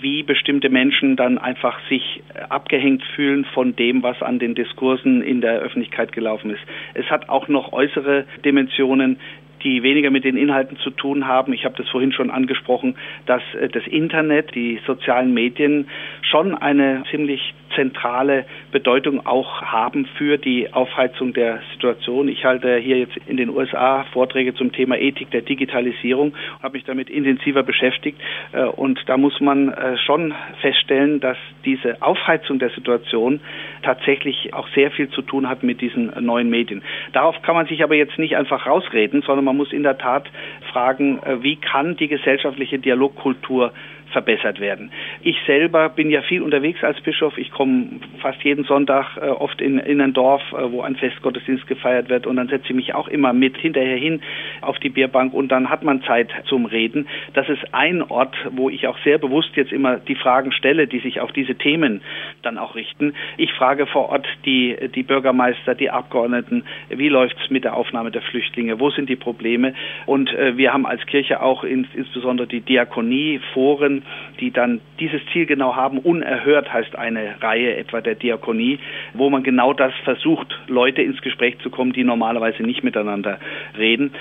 wie 0.00 0.22
bestimmte 0.22 0.70
Menschen 0.70 1.16
dann 1.16 1.38
einfach 1.38 1.78
sich 1.88 2.22
abgehängt 2.48 3.02
fühlen 3.14 3.44
von 3.44 3.76
dem, 3.76 4.02
was 4.02 4.22
an 4.22 4.38
den 4.38 4.54
Diskursen 4.54 5.22
in 5.22 5.40
der 5.40 5.58
Öffentlichkeit 5.58 6.12
gelaufen 6.12 6.50
ist. 6.50 6.62
Es 6.94 7.10
hat 7.10 7.28
auch 7.28 7.48
noch 7.48 7.72
äußere 7.72 8.24
Dimensionen 8.44 9.18
die 9.62 9.82
weniger 9.82 10.10
mit 10.10 10.24
den 10.24 10.36
Inhalten 10.36 10.76
zu 10.78 10.90
tun 10.90 11.26
haben. 11.26 11.52
Ich 11.52 11.64
habe 11.64 11.74
das 11.76 11.88
vorhin 11.88 12.12
schon 12.12 12.30
angesprochen, 12.30 12.96
dass 13.26 13.42
äh, 13.54 13.68
das 13.68 13.86
Internet, 13.86 14.54
die 14.54 14.80
sozialen 14.86 15.34
Medien 15.34 15.88
schon 16.22 16.54
eine 16.54 17.02
ziemlich 17.10 17.54
zentrale 17.78 18.44
Bedeutung 18.72 19.24
auch 19.24 19.62
haben 19.62 20.06
für 20.16 20.36
die 20.36 20.72
Aufheizung 20.72 21.32
der 21.32 21.60
Situation. 21.72 22.26
Ich 22.26 22.44
halte 22.44 22.76
hier 22.76 22.98
jetzt 22.98 23.16
in 23.26 23.36
den 23.36 23.50
USA 23.50 24.04
Vorträge 24.12 24.52
zum 24.54 24.72
Thema 24.72 24.96
Ethik 24.98 25.30
der 25.30 25.42
Digitalisierung 25.42 26.34
habe 26.62 26.76
mich 26.76 26.84
damit 26.84 27.08
intensiver 27.08 27.62
beschäftigt. 27.62 28.20
Äh, 28.52 28.64
und 28.64 29.00
da 29.06 29.16
muss 29.16 29.40
man 29.40 29.68
äh, 29.68 29.96
schon 29.98 30.34
feststellen, 30.60 31.20
dass 31.20 31.36
diese 31.64 32.02
Aufheizung 32.02 32.58
der 32.58 32.70
Situation 32.70 33.40
tatsächlich 33.82 34.54
auch 34.54 34.68
sehr 34.74 34.90
viel 34.90 35.08
zu 35.10 35.22
tun 35.22 35.48
hat 35.48 35.62
mit 35.62 35.80
diesen 35.80 36.12
neuen 36.24 36.50
Medien. 36.50 36.82
Darauf 37.12 37.40
kann 37.42 37.54
man 37.54 37.66
sich 37.66 37.82
aber 37.84 37.94
jetzt 37.94 38.18
nicht 38.18 38.36
einfach 38.36 38.66
rausreden, 38.66 39.22
sondern 39.22 39.44
man 39.44 39.56
muss 39.56 39.72
in 39.72 39.84
der 39.84 39.98
Tat 39.98 40.28
fragen, 40.72 41.20
äh, 41.22 41.42
wie 41.42 41.56
kann 41.56 41.96
die 41.96 42.08
gesellschaftliche 42.08 42.78
Dialogkultur 42.78 43.72
verbessert 44.12 44.60
werden. 44.60 44.90
Ich 45.22 45.36
selber 45.46 45.88
bin 45.88 46.10
ja 46.10 46.22
viel 46.22 46.42
unterwegs 46.42 46.82
als 46.82 47.00
Bischof. 47.00 47.36
Ich 47.38 47.50
komme 47.50 48.00
fast 48.20 48.42
jeden 48.42 48.64
Sonntag 48.64 49.16
äh, 49.16 49.26
oft 49.26 49.60
in, 49.60 49.78
in 49.78 50.00
ein 50.00 50.12
Dorf, 50.12 50.42
äh, 50.52 50.72
wo 50.72 50.82
ein 50.82 50.96
Festgottesdienst 50.96 51.66
gefeiert 51.66 52.08
wird 52.08 52.26
und 52.26 52.36
dann 52.36 52.48
setze 52.48 52.66
ich 52.68 52.74
mich 52.74 52.94
auch 52.94 53.08
immer 53.08 53.32
mit 53.32 53.56
hinterher 53.56 53.96
hin 53.96 54.20
auf 54.60 54.78
die 54.78 54.88
Bierbank 54.88 55.34
und 55.34 55.48
dann 55.48 55.70
hat 55.70 55.82
man 55.82 56.02
Zeit 56.02 56.30
zum 56.46 56.66
Reden. 56.66 57.06
Das 57.34 57.48
ist 57.48 57.62
ein 57.72 58.02
Ort, 58.02 58.34
wo 58.50 58.70
ich 58.70 58.86
auch 58.86 58.98
sehr 59.04 59.18
bewusst 59.18 59.50
jetzt 59.54 59.72
immer 59.72 59.96
die 59.96 60.14
Fragen 60.14 60.52
stelle, 60.52 60.86
die 60.86 61.00
sich 61.00 61.20
auf 61.20 61.32
diese 61.32 61.54
Themen 61.54 62.00
dann 62.42 62.58
auch 62.58 62.74
richten. 62.74 63.14
Ich 63.36 63.52
frage 63.52 63.86
vor 63.86 64.08
Ort 64.10 64.26
die, 64.44 64.76
die 64.94 65.02
Bürgermeister, 65.02 65.74
die 65.74 65.90
Abgeordneten, 65.90 66.64
wie 66.88 67.08
läuft's 67.08 67.50
mit 67.50 67.64
der 67.64 67.76
Aufnahme 67.76 68.10
der 68.10 68.22
Flüchtlinge, 68.22 68.80
wo 68.80 68.90
sind 68.90 69.08
die 69.08 69.16
Probleme 69.16 69.74
und 70.06 70.32
äh, 70.32 70.56
wir 70.56 70.72
haben 70.72 70.86
als 70.86 71.04
Kirche 71.06 71.42
auch 71.42 71.64
in, 71.64 71.86
insbesondere 71.94 72.46
die 72.46 72.60
Diakonie, 72.60 73.40
Foren, 73.52 73.97
die 74.40 74.50
dann 74.50 74.80
dieses 75.00 75.20
Ziel 75.32 75.46
genau 75.46 75.76
haben. 75.76 75.98
Unerhört 75.98 76.72
heißt 76.72 76.96
eine 76.96 77.40
Reihe 77.40 77.76
etwa 77.76 78.00
der 78.00 78.14
Diakonie, 78.14 78.78
wo 79.14 79.30
man 79.30 79.42
genau 79.42 79.72
das 79.72 79.92
versucht, 80.04 80.58
Leute 80.68 81.02
ins 81.02 81.20
Gespräch 81.22 81.58
zu 81.58 81.70
kommen, 81.70 81.92
die 81.92 82.04
normalerweise 82.04 82.62
nicht 82.62 82.84
miteinander 82.84 83.38
reden. 83.76 84.12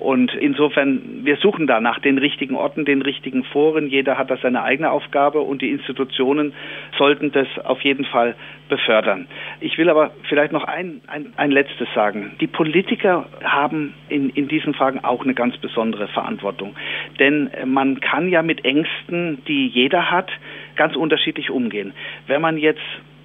Und 0.00 0.34
insofern, 0.34 1.24
wir 1.24 1.36
suchen 1.36 1.66
da 1.66 1.80
nach 1.80 1.98
den 1.98 2.18
richtigen 2.18 2.56
Orten, 2.56 2.84
den 2.84 3.02
richtigen 3.02 3.44
Foren. 3.44 3.88
Jeder 3.88 4.18
hat 4.18 4.30
da 4.30 4.36
seine 4.36 4.62
eigene 4.62 4.90
Aufgabe 4.90 5.40
und 5.40 5.62
die 5.62 5.70
Institutionen 5.70 6.52
sollten 6.96 7.32
das 7.32 7.48
auf 7.64 7.82
jeden 7.82 8.04
Fall 8.04 8.34
befördern. 8.68 9.26
Ich 9.60 9.78
will 9.78 9.88
aber 9.90 10.12
vielleicht 10.28 10.52
noch 10.52 10.64
ein, 10.64 11.00
ein, 11.06 11.32
ein 11.36 11.50
letztes 11.50 11.88
sagen. 11.94 12.32
Die 12.40 12.46
Politiker 12.46 13.26
haben 13.42 13.94
in, 14.08 14.30
in 14.30 14.48
diesen 14.48 14.74
Fragen 14.74 15.04
auch 15.04 15.22
eine 15.24 15.34
ganz 15.34 15.56
besondere 15.58 16.08
Verantwortung. 16.08 16.76
Denn 17.18 17.50
man 17.66 18.00
kann 18.00 18.28
ja 18.28 18.42
mit 18.42 18.64
Ängsten, 18.64 19.42
die 19.46 19.66
jeder 19.68 20.10
hat, 20.10 20.30
ganz 20.76 20.96
unterschiedlich 20.96 21.50
umgehen. 21.50 21.92
Wenn 22.26 22.40
man 22.40 22.56
jetzt 22.56 22.80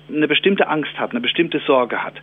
eine 0.10 0.27
bestimmte 0.27 0.67
Angst 0.67 0.98
hat, 0.98 1.12
eine 1.12 1.22
bestimmte 1.22 1.60
Sorge 1.60 2.03
hat, 2.03 2.15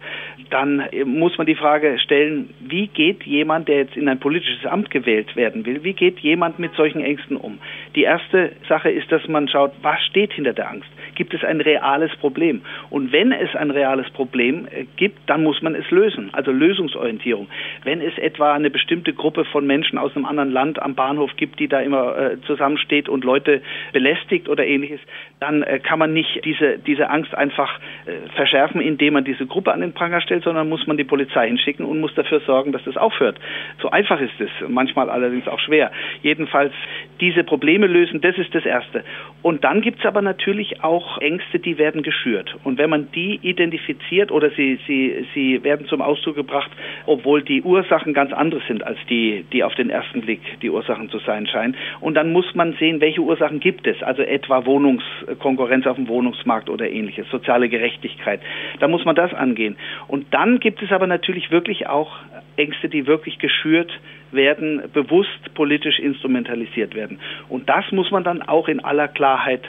dann 0.51 0.85
muss 1.05 1.37
man 1.39 1.47
die 1.47 1.55
Frage 1.55 1.99
stellen, 1.99 2.51
wie 2.61 2.89
geht 2.89 3.25
jemand, 3.25 3.69
der 3.69 3.79
jetzt 3.79 3.97
in 3.97 4.09
ein 4.09 4.19
politisches 4.19 4.67
Amt 4.67 4.91
gewählt 4.91 5.37
werden 5.37 5.65
will, 5.67 5.83
wie 5.85 5.93
geht 5.93 6.19
jemand 6.21 6.59
mit 6.59 6.75
solchen 6.75 7.01
Ängsten 7.01 7.37
um? 7.37 7.59
Die 7.95 8.03
erste 8.03 8.53
Sache 8.69 8.91
ist, 8.91 9.11
dass 9.11 9.27
man 9.29 9.49
schaut, 9.49 9.73
was 9.83 10.01
steht 10.05 10.33
hinter 10.33 10.53
der 10.53 10.71
Angst? 10.71 10.89
Gibt 11.15 11.35
es 11.35 11.45
ein 11.45 11.61
reales 11.61 12.15
Problem? 12.17 12.63
Und 12.89 13.13
wenn 13.13 13.33
es 13.33 13.55
ein 13.55 13.71
reales 13.71 14.09
Problem 14.11 14.67
äh, 14.71 14.87
gibt, 14.97 15.19
dann 15.29 15.43
muss 15.43 15.61
man 15.63 15.75
es 15.75 15.91
lösen, 15.91 16.31
also 16.33 16.51
Lösungsorientierung. 16.51 17.49
Wenn 17.85 18.01
es 18.01 18.17
etwa 18.19 18.55
eine 18.55 18.71
bestimmte 18.71 19.13
Gruppe 19.13 19.45
von 19.45 19.67
Menschen 19.67 19.99
aus 19.99 20.15
einem 20.17 20.25
anderen 20.25 20.51
Land 20.51 20.81
am 20.81 20.95
Bahnhof 20.95 21.31
gibt, 21.37 21.59
die 21.61 21.69
da 21.69 21.81
immer 21.81 22.17
äh, 22.17 22.41
zusammensteht 22.47 23.09
und 23.09 23.25
Leute 23.25 23.63
belästigt 23.93 24.49
oder 24.49 24.67
ähnliches, 24.67 25.01
dann 25.41 25.63
äh, 25.63 25.79
kann 25.79 25.99
man 25.99 26.13
nicht 26.13 26.45
diese, 26.45 26.79
diese 26.79 27.11
Angst 27.11 27.35
einfach 27.35 27.70
äh, 28.07 28.29
verschärfen, 28.35 28.81
indem 28.81 29.15
man 29.15 29.25
diese 29.25 29.47
Gruppe 29.47 29.73
an 29.73 29.81
den 29.81 29.93
Pranger 29.93 30.21
stellt, 30.21 30.45
sondern 30.45 30.69
muss 30.69 30.87
man 30.87 30.97
die 30.97 31.05
Polizei 31.05 31.49
hinschicken 31.49 31.85
und 31.85 32.01
muss 32.01 32.15
dafür 32.15 32.41
sorgen, 32.41 32.73
dass 32.73 32.85
das 32.85 32.97
aufhört. 32.97 33.39
So 33.81 33.91
einfach 33.91 34.21
ist 34.21 34.41
es, 34.41 34.51
manchmal 34.69 35.11
allerdings 35.11 35.49
auch 35.49 35.61
schwer. 35.61 35.91
Jedenfalls 36.23 36.73
diese 37.21 37.45
Probleme 37.45 37.87
lösen, 37.87 38.21
das 38.21 38.37
ist 38.39 38.55
das 38.55 38.65
Erste. 38.65 39.05
Und 39.43 39.65
dann 39.65 39.81
gibt 39.81 40.01
es 40.01 40.07
aber 40.07 40.23
natürlich 40.23 40.83
auch 40.83 41.19
Ängste, 41.19 41.59
die 41.59 41.79
werden 41.79 42.03
geschürt. 42.03 42.55
Und 42.65 42.79
wenn 42.79 42.91
man 42.91 43.11
die 43.13 43.39
identifiziert 43.43 44.31
oder 44.31 44.51
sie, 44.51 44.79
sie, 44.87 45.27
sie 45.35 45.63
werden 45.65 45.87
zum 45.87 46.03
Ausdruck 46.03 46.37
gebracht, 46.37 46.71
obwohl 47.07 47.43
die 47.43 47.63
Ursachen 47.63 48.15
ganz 48.15 48.33
andere 48.33 48.61
sind 48.69 48.85
als 48.85 48.99
die, 49.09 49.45
die 49.53 49.65
auf 49.65 49.75
den 49.75 49.91
ersten 49.91 50.23
Blick 50.23 50.41
die 50.63 50.71
Ursachen 50.71 51.11
zu 51.11 51.19
sein 51.21 51.47
scheinen. 51.47 51.77
Und 52.01 52.15
dann 52.15 52.33
muss 52.33 52.55
man 52.55 52.75
sehen, 52.75 53.01
welche 53.01 53.21
Ursachen 53.21 53.61
gibt 53.61 53.87
es, 53.87 54.03
also 54.03 54.23
etwa 54.23 54.65
Wohnungskonkurrenz 54.67 55.87
auf 55.87 55.97
dem 55.97 56.09
Wohnungsmarkt 56.09 56.69
oder 56.69 56.89
ähnliches, 56.91 57.29
soziale 57.31 57.60
Gerechtigkeit. 57.69 58.41
Da 58.79 58.89
muss 58.89 59.05
man 59.05 59.15
das 59.15 59.33
angehen. 59.35 59.77
Und 60.09 60.33
dann 60.33 60.61
gibt 60.61 60.83
es 60.83 60.91
aber 60.93 61.07
natürlich 61.07 61.51
wirklich 61.51 61.87
auch 61.87 62.17
Ängste, 62.57 62.89
die 62.89 63.07
wirklich 63.07 63.39
geschürt 63.39 63.93
werden, 64.33 64.83
bewusst 64.93 65.55
politisch 65.55 65.99
instrumentalisiert 65.99 66.95
werden. 66.95 67.19
Und 67.49 67.69
das 67.69 67.85
muss 67.93 68.11
man 68.11 68.25
dann 68.25 68.43
auch 68.43 68.69
in 68.69 68.81
aller 68.81 69.09
Klarheit 69.09 69.63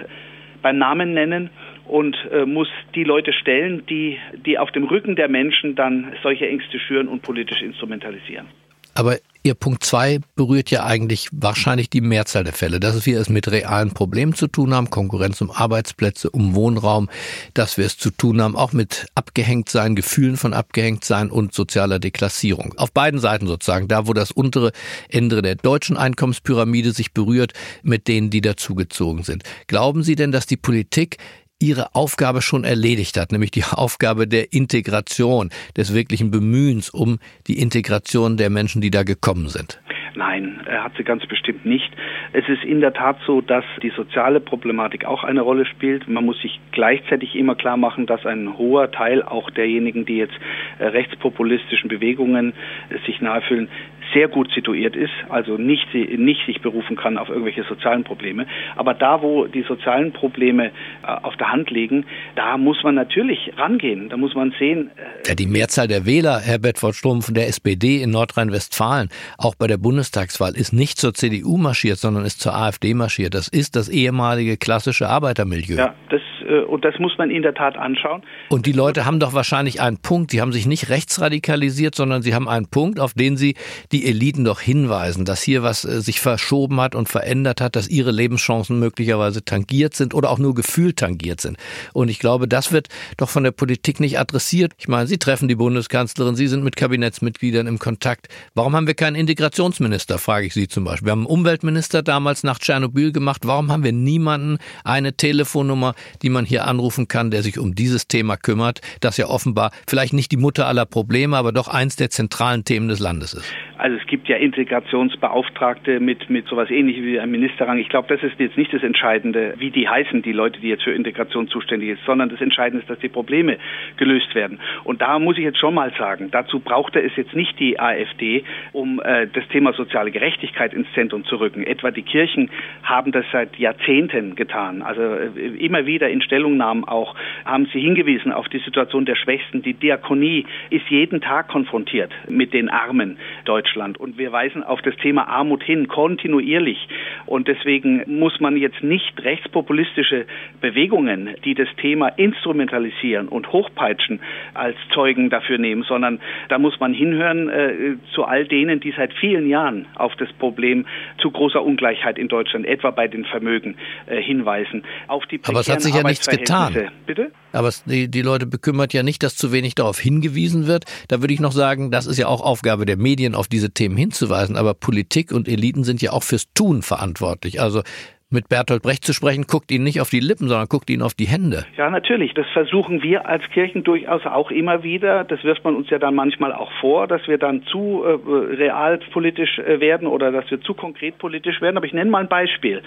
beim 0.62 0.77
Namen 0.77 1.13
nennen 1.13 1.49
und 1.86 2.15
äh, 2.32 2.45
muss 2.45 2.67
die 2.95 3.04
Leute 3.04 3.34
stellen, 3.34 3.84
die, 3.88 4.17
die 4.45 4.58
auf 4.58 4.71
dem 4.71 4.86
Rücken 4.86 5.15
der 5.15 5.27
Menschen 5.27 5.75
dann 5.75 6.13
solche 6.21 6.47
Ängste 6.47 6.80
schüren 6.80 7.08
und 7.08 7.21
politisch 7.23 7.62
instrumentalisieren. 7.62 8.47
Aber 8.95 9.17
Ihr 9.43 9.56
Punkt 9.56 9.84
zwei 9.84 10.19
berührt 10.36 10.69
ja 10.69 10.86
eigentlich 10.86 11.27
wahrscheinlich 11.32 11.89
die 11.89 12.01
Mehrzahl 12.01 12.43
der 12.43 12.54
Fälle, 12.54 12.80
dass 12.80 13.08
wir 13.08 13.19
es 13.19 13.27
mit 13.27 13.49
realen 13.49 13.91
Problemen 13.91 14.36
zu 14.36 14.45
tun 14.45 14.71
haben, 14.71 14.91
Konkurrenz 14.91 15.41
um 15.41 15.49
Arbeitsplätze, 15.49 16.30
um 16.30 16.54
Wohnraum, 16.54 17.10
dass 17.56 17.75
wir 17.75 17.88
es 17.88 17.97
zu 17.97 18.12
tun 18.12 18.39
haben 18.39 18.56
auch 18.56 18.71
mit 18.71 19.08
Abgehängtsein, 19.15 19.95
Gefühlen 19.95 20.38
von 20.38 20.54
Abgehängtsein 20.54 21.32
und 21.32 21.56
sozialer 21.56 21.97
Deklassierung. 21.97 22.75
Auf 22.77 22.91
beiden 22.91 23.19
Seiten 23.19 23.47
sozusagen, 23.47 23.88
da 23.88 24.06
wo 24.06 24.13
das 24.13 24.32
untere 24.32 24.73
Ende 25.10 25.41
der 25.41 25.56
deutschen 25.56 25.97
Einkommenspyramide 25.97 26.91
sich 26.91 27.12
berührt 27.12 27.54
mit 27.82 28.08
denen, 28.08 28.30
die 28.30 28.41
dazugezogen 28.41 29.23
sind. 29.23 29.41
Glauben 29.65 30.04
Sie 30.04 30.13
denn, 30.13 30.32
dass 30.32 30.45
die 30.45 30.58
Politik 30.58 31.17
ihre 31.62 31.95
Aufgabe 31.95 32.41
schon 32.41 32.63
erledigt 32.63 33.17
hat, 33.17 33.32
nämlich 33.32 33.52
die 33.52 33.63
Aufgabe 33.71 34.28
der 34.28 34.54
Integration, 34.54 35.50
des 35.78 35.93
wirklichen 35.93 36.32
Bemühens 36.32 36.89
um 36.89 37.19
die 37.47 37.60
Integration 37.60 38.38
der 38.38 38.50
Menschen, 38.50 38.82
die 38.82 38.91
da 38.91 39.04
gekommen 39.04 39.47
sind. 39.47 39.80
Nein, 40.15 40.62
er 40.65 40.84
hat 40.84 40.93
sie 40.97 41.04
ganz 41.04 41.26
bestimmt 41.26 41.65
nicht. 41.65 41.89
Es 42.34 42.47
ist 42.50 42.63
in 42.63 42.82
der 42.82 42.93
Tat 42.93 43.17
so, 43.26 43.41
dass 43.41 43.63
die 43.82 43.91
soziale 43.91 44.39
Problematik 44.39 45.06
auch 45.06 45.24
eine 45.24 45.41
Rolle 45.41 45.65
spielt. 45.65 46.08
Man 46.08 46.26
muss 46.26 46.39
sich 46.41 46.60
gleichzeitig 46.71 47.36
immer 47.36 47.56
klar 47.56 47.78
machen, 47.78 48.06
dass 48.08 48.26
ein 48.26 48.58
hoher 48.58 48.91
Teil 48.91 49.24
auch 49.24 49.50
derjenigen, 49.52 50.06
die 50.06 50.17
jetzt 50.17 50.38
äh, 50.80 50.86
rechtspopulistischen 50.86 51.89
Bewegungen 51.89 52.54
äh, 52.89 53.06
sich 53.06 53.21
nahefühlen, 53.21 53.69
sehr 54.13 54.28
gut 54.28 54.52
situiert 54.54 54.95
ist, 54.95 55.12
also 55.30 55.58
nicht, 55.58 55.93
nicht 55.93 56.45
sich 56.45 56.62
berufen 56.62 56.95
kann 56.95 57.17
auf 57.17 57.30
irgendwelche 57.30 57.63
sozialen 57.63 58.04
Probleme. 58.04 58.45
Aber 58.76 58.93
da, 58.93 59.21
wo 59.21 59.45
die 59.45 59.63
sozialen 59.63 60.12
Probleme 60.12 60.67
äh, 60.67 60.71
auf 61.04 61.36
der 61.38 61.52
Hand 61.52 61.71
liegen, 61.71 62.06
da 62.36 62.58
muss 62.58 62.84
man 62.84 62.95
natürlich 62.95 63.52
rangehen. 63.58 64.10
Da 64.10 64.17
muss 64.17 64.36
man 64.36 64.54
sehen. 64.60 64.91
Äh, 64.95 65.30
ja, 65.30 65.36
die 65.36 65.47
Mehrzahl 65.47 65.88
der 65.88 66.06
Wähler, 66.06 66.39
Herr 66.39 66.60
Bedford 66.60 66.95
Strom 66.95 67.21
von 67.21 67.34
der 67.34 67.47
SPD 67.47 68.02
in 68.02 68.12
Nordrhein-Westfalen, 68.12 69.10
auch 69.38 69.56
bei 69.56 69.67
der 69.67 69.78
Bundestagswahl, 69.78 70.56
ist 70.56 70.74
nicht 70.74 70.97
zur 70.97 71.13
CDU 71.13 71.58
marschiert, 71.58 71.97
sondern 71.97 72.26
ist 72.26 72.41
zur 72.41 72.56
AfD 72.56 72.93
marschiert. 72.93 73.34
Das 73.34 73.47
ist 73.47 73.76
das 73.76 73.89
ehemalige 73.89 74.58
klassische 74.58 75.08
Arbeitermilieu. 75.08 75.78
Ja, 75.78 75.95
das, 76.10 76.21
äh, 76.47 76.62
und 76.62 76.86
das 76.86 77.00
muss 77.00 77.17
man 77.17 77.30
in 77.30 77.41
der 77.41 77.54
Tat 77.54 77.78
anschauen. 77.78 78.24
Und 78.50 78.65
die 78.65 78.71
Leute 78.71 79.06
haben 79.06 79.19
doch 79.19 79.34
wahrscheinlich 79.34 79.82
einen 79.82 79.97
Punkt. 79.97 80.34
Die 80.34 80.41
haben 80.41 80.52
sich 80.52 80.65
nicht 80.65 80.89
rechtsradikalisiert, 80.89 81.95
sondern 81.95 82.21
sie 82.21 82.36
haben 82.36 82.47
einen 82.47 82.67
Punkt, 82.67 83.00
auf 83.00 83.13
den 83.13 83.38
sie 83.38 83.56
die 83.91 84.01
die 84.02 84.08
Eliten 84.08 84.44
doch 84.44 84.60
hinweisen, 84.60 85.26
dass 85.26 85.42
hier 85.44 85.62
was 85.62 85.86
äh, 85.86 86.02
sich 86.02 86.20
verschoben 86.20 86.82
hat 86.82 86.96
und 86.96 87.08
verändert 87.08 87.62
hat, 87.62 87.76
dass 87.76 87.88
ihre 87.88 88.12
Lebenschancen 88.12 88.80
möglicherweise 88.80 89.46
tangiert 89.46 89.96
sind 89.96 90.14
oder 90.14 90.32
auch 90.32 90.40
nur 90.40 90.56
gefühlt 90.56 90.98
tangiert 90.98 91.40
sind. 91.40 91.58
Und 91.94 92.10
ich 92.10 92.20
glaube, 92.20 92.48
das 92.48 92.72
wird 92.72 92.88
doch 93.18 93.30
von 93.30 93.44
der 93.44 93.52
Politik 93.52 94.00
nicht 94.00 94.18
adressiert. 94.20 94.74
Ich 94.78 94.88
meine, 94.88 95.08
Sie 95.08 95.20
treffen 95.20 95.48
die 95.48 95.56
Bundeskanzlerin, 95.56 96.36
Sie 96.36 96.48
sind 96.48 96.64
mit 96.64 96.76
Kabinettsmitgliedern 96.76 97.68
im 97.68 97.78
Kontakt. 97.78 98.28
Warum 98.56 98.76
haben 98.76 98.88
wir 98.88 98.96
keinen 98.96 99.16
Integrationsminister, 99.16 100.18
frage 100.18 100.48
ich 100.48 100.54
Sie 100.54 100.68
zum 100.68 100.84
Beispiel. 100.84 101.08
Wir 101.08 101.12
haben 101.12 101.20
einen 101.20 101.28
Umweltminister 101.28 102.02
damals 102.02 102.44
nach 102.44 102.58
Tschernobyl 102.58 103.12
gemacht. 103.12 103.42
Warum 103.46 103.72
haben 103.72 103.84
wir 103.84 103.94
niemanden 103.94 104.58
eine 104.84 105.14
Telefonnummer, 105.14 105.94
die 106.24 106.30
man 106.30 106.46
hier 106.46 106.66
anrufen 106.66 107.08
kann, 107.08 107.30
der 107.30 107.44
sich 107.44 107.60
um 107.60 107.76
dieses 107.76 108.08
Thema 108.08 108.36
kümmert, 108.36 108.82
das 109.00 109.18
ja 109.18 109.28
offenbar 109.28 109.72
vielleicht 109.88 110.14
nicht 110.14 110.32
die 110.32 110.38
Mutter 110.38 110.66
aller 110.66 110.88
Probleme, 110.88 111.38
aber 111.38 111.52
doch 111.52 111.68
eins 111.68 111.98
der 111.98 112.10
zentralen 112.10 112.66
Themen 112.66 112.88
des 112.88 113.00
Landes 113.00 113.36
ist? 113.36 113.46
Also 113.82 113.98
es 113.98 114.06
gibt 114.06 114.28
ja 114.28 114.38
Integrationsbeauftragte 114.38 116.00
mit, 116.00 116.30
mit 116.30 116.46
sowas 116.46 116.70
ähnlichem 116.70 117.04
wie 117.04 117.20
einem 117.20 117.32
Ministerrang. 117.32 117.80
Ich 117.80 117.89
glaube, 117.89 118.08
das 118.15 118.22
ist 118.22 118.39
jetzt 118.39 118.56
nicht 118.56 118.72
das 118.72 118.84
Entscheidende, 118.84 119.56
wie 119.58 119.72
die 119.72 119.89
heißen, 119.89 120.22
die 120.22 120.34
Leute, 120.34 120.60
die 120.60 120.70
jetzt 120.70 120.84
für 120.84 120.91
Integration 120.91 121.48
zuständig 121.48 121.89
ist, 121.89 122.06
sondern 122.06 122.30
das 122.30 122.39
Entscheidende 122.41 122.84
ist, 122.84 122.91
dass 122.91 123.00
die 123.00 123.10
Probleme 123.10 123.58
gelöst 123.98 124.36
werden. 124.36 124.60
Und 124.84 125.02
da 125.02 125.17
muss 125.17 125.36
ich 125.39 125.44
jetzt 125.44 125.58
schon 125.58 125.74
mal 125.74 125.91
sagen, 125.98 126.30
dazu 126.30 126.60
brauchte 126.60 127.02
es 127.02 127.15
jetzt 127.15 127.34
nicht 127.34 127.60
die 127.60 127.80
AfD, 127.80 128.44
um 128.72 129.02
äh, 129.04 129.26
das 129.26 129.48
Thema 129.48 129.74
soziale 129.74 130.12
Gerechtigkeit 130.12 130.76
ins 130.76 130.86
Zentrum 130.94 131.26
zu 131.26 131.38
rücken. 131.38 131.63
Etwa 131.63 131.89
die 131.89 132.04
Kirchen 132.04 132.52
haben 132.84 133.12
das 133.12 133.26
seit 133.32 133.58
Jahrzehnten 133.58 134.36
getan. 134.36 134.84
Also 134.84 135.02
äh, 135.02 135.58
immer 135.58 135.88
wieder 135.88 136.08
in 136.08 136.22
Stellungnahmen 136.22 136.84
auch 136.84 137.15
haben 137.46 137.67
sie 137.74 137.80
hingewiesen 137.80 138.32
auf 138.32 138.48
die 138.48 138.60
Situation 138.60 139.06
der 139.06 139.15
Schwächsten. 139.15 139.63
Die 139.63 139.74
Diakonie 139.74 140.46
ist 140.70 140.88
jeden 140.89 141.20
Tag 141.20 141.48
konfrontiert 141.48 142.12
mit 142.30 142.54
den 142.54 142.70
Armen 142.70 143.17
Deutschlands. 143.44 143.70
Deutschland. 143.71 143.99
Und 143.99 144.17
wir 144.17 144.31
weisen 144.31 144.63
auf 144.63 144.81
das 144.81 144.95
Thema 144.97 145.27
Armut 145.27 145.63
hin, 145.63 145.88
kontinuierlich. 145.88 146.88
Und 147.25 147.47
deswegen 147.47 148.03
muss 148.07 148.39
man 148.39 148.57
jetzt 148.57 148.84
nicht 148.84 149.21
rechtspopulistische 149.23 150.25
Bewegungen, 150.60 151.36
die 151.45 151.53
das 151.53 151.67
Thema 151.77 152.10
instrumentalisieren 152.10 153.27
und 153.27 153.51
hochpeitschen, 153.51 154.19
als 154.53 154.75
Zeugen 154.93 155.29
dafür 155.29 155.57
nehmen, 155.57 155.84
sondern 155.84 156.19
da 156.49 156.57
muss 156.57 156.79
man 156.79 156.93
hinhören 156.93 157.49
äh, 157.49 157.95
zu 158.13 158.25
all 158.25 158.45
denen, 158.45 158.79
die 158.79 158.93
seit 158.95 159.13
vielen 159.13 159.47
Jahren 159.47 159.88
auf 159.95 160.15
das 160.15 160.31
Problem 160.34 160.86
zu 161.19 161.31
großer 161.31 161.63
Ungleichheit 161.63 162.17
in 162.17 162.27
Deutschland, 162.27 162.65
etwa 162.65 162.91
bei 162.91 163.07
den 163.07 163.25
Vermögen, 163.25 163.75
äh, 164.07 164.21
hinweisen. 164.21 164.84
Auf 165.07 165.25
die 165.25 165.39
Aber 165.47 165.62
es 165.62 165.69
hat 165.69 165.81
sich 165.81 165.95
ja 165.95 166.03
nichts 166.03 166.27
getan. 166.27 166.89
Bitte? 167.05 167.31
Aber 167.53 167.67
es, 167.67 167.84
die, 167.84 168.10
die 168.10 168.21
Leute 168.21 168.45
bekümmert 168.45 168.93
ja 168.93 169.03
nicht, 169.03 169.23
dass 169.23 169.36
zu 169.36 169.51
wenig 169.51 169.75
darauf 169.75 169.99
hingewiesen 169.99 170.67
wird. 170.67 170.86
Da 171.07 171.21
würde 171.21 171.34
ich 171.34 171.39
noch 171.39 171.51
sagen, 171.51 171.91
das 171.91 172.07
ist 172.07 172.17
ja 172.17 172.27
auch 172.27 172.41
Aufgabe 172.41 172.86
der 172.86 172.97
Medien, 172.97 173.36
auf 173.36 173.47
diese 173.47 173.61
Themen 173.69 173.97
hinzuweisen. 173.97 174.58
Aber 174.58 174.74
Politik 174.74 175.32
und 175.32 175.47
Eliten 175.47 175.84
sind 175.84 176.02
ja 176.02 176.12
auch 176.12 176.24
fürs 176.24 176.45
Tun 176.54 176.82
verantwortlich. 176.82 177.62
Also 177.62 177.84
mit 178.32 178.48
Bertolt 178.48 178.82
Brecht 178.82 179.04
zu 179.04 179.13
sprechen, 179.13 179.46
guckt 179.46 179.72
ihn 179.72 179.84
nicht 179.84 180.00
auf 180.00 180.10
die 180.10 180.22
Lippen, 180.22 180.48
sondern 180.48 180.67
guckt 180.67 180.89
ihn 180.89 181.02
auf 181.02 181.13
die 181.13 181.28
Hände. 181.28 181.65
Ja, 181.78 181.89
natürlich. 181.89 182.34
Das 182.34 182.48
versuchen 182.54 183.04
wir 183.04 183.28
als 183.28 183.44
Kirchen 183.50 183.84
durchaus 183.84 184.26
auch 184.26 184.52
immer 184.52 184.84
wieder. 184.84 185.26
Das 185.26 185.44
wirft 185.44 185.63
man 185.65 185.76
uns 185.76 185.89
ja 185.89 186.00
dann 186.00 186.15
manchmal 186.15 186.54
auch 186.54 186.72
vor, 186.80 187.08
dass 187.08 187.28
wir 187.28 187.38
dann 187.38 187.63
zu 187.63 188.04
äh, 188.04 188.56
realpolitisch 188.56 189.60
äh, 189.60 189.80
werden 189.80 190.08
oder 190.08 190.32
dass 190.32 190.50
wir 190.50 190.62
zu 190.62 190.74
konkret 190.74 191.17
politisch 191.17 191.62
werden. 191.62 191.76
Aber 191.76 191.86
ich 191.86 191.94
nenne 191.94 192.10
mal 192.10 192.20
ein 192.20 192.30
Beispiel. 192.30 192.82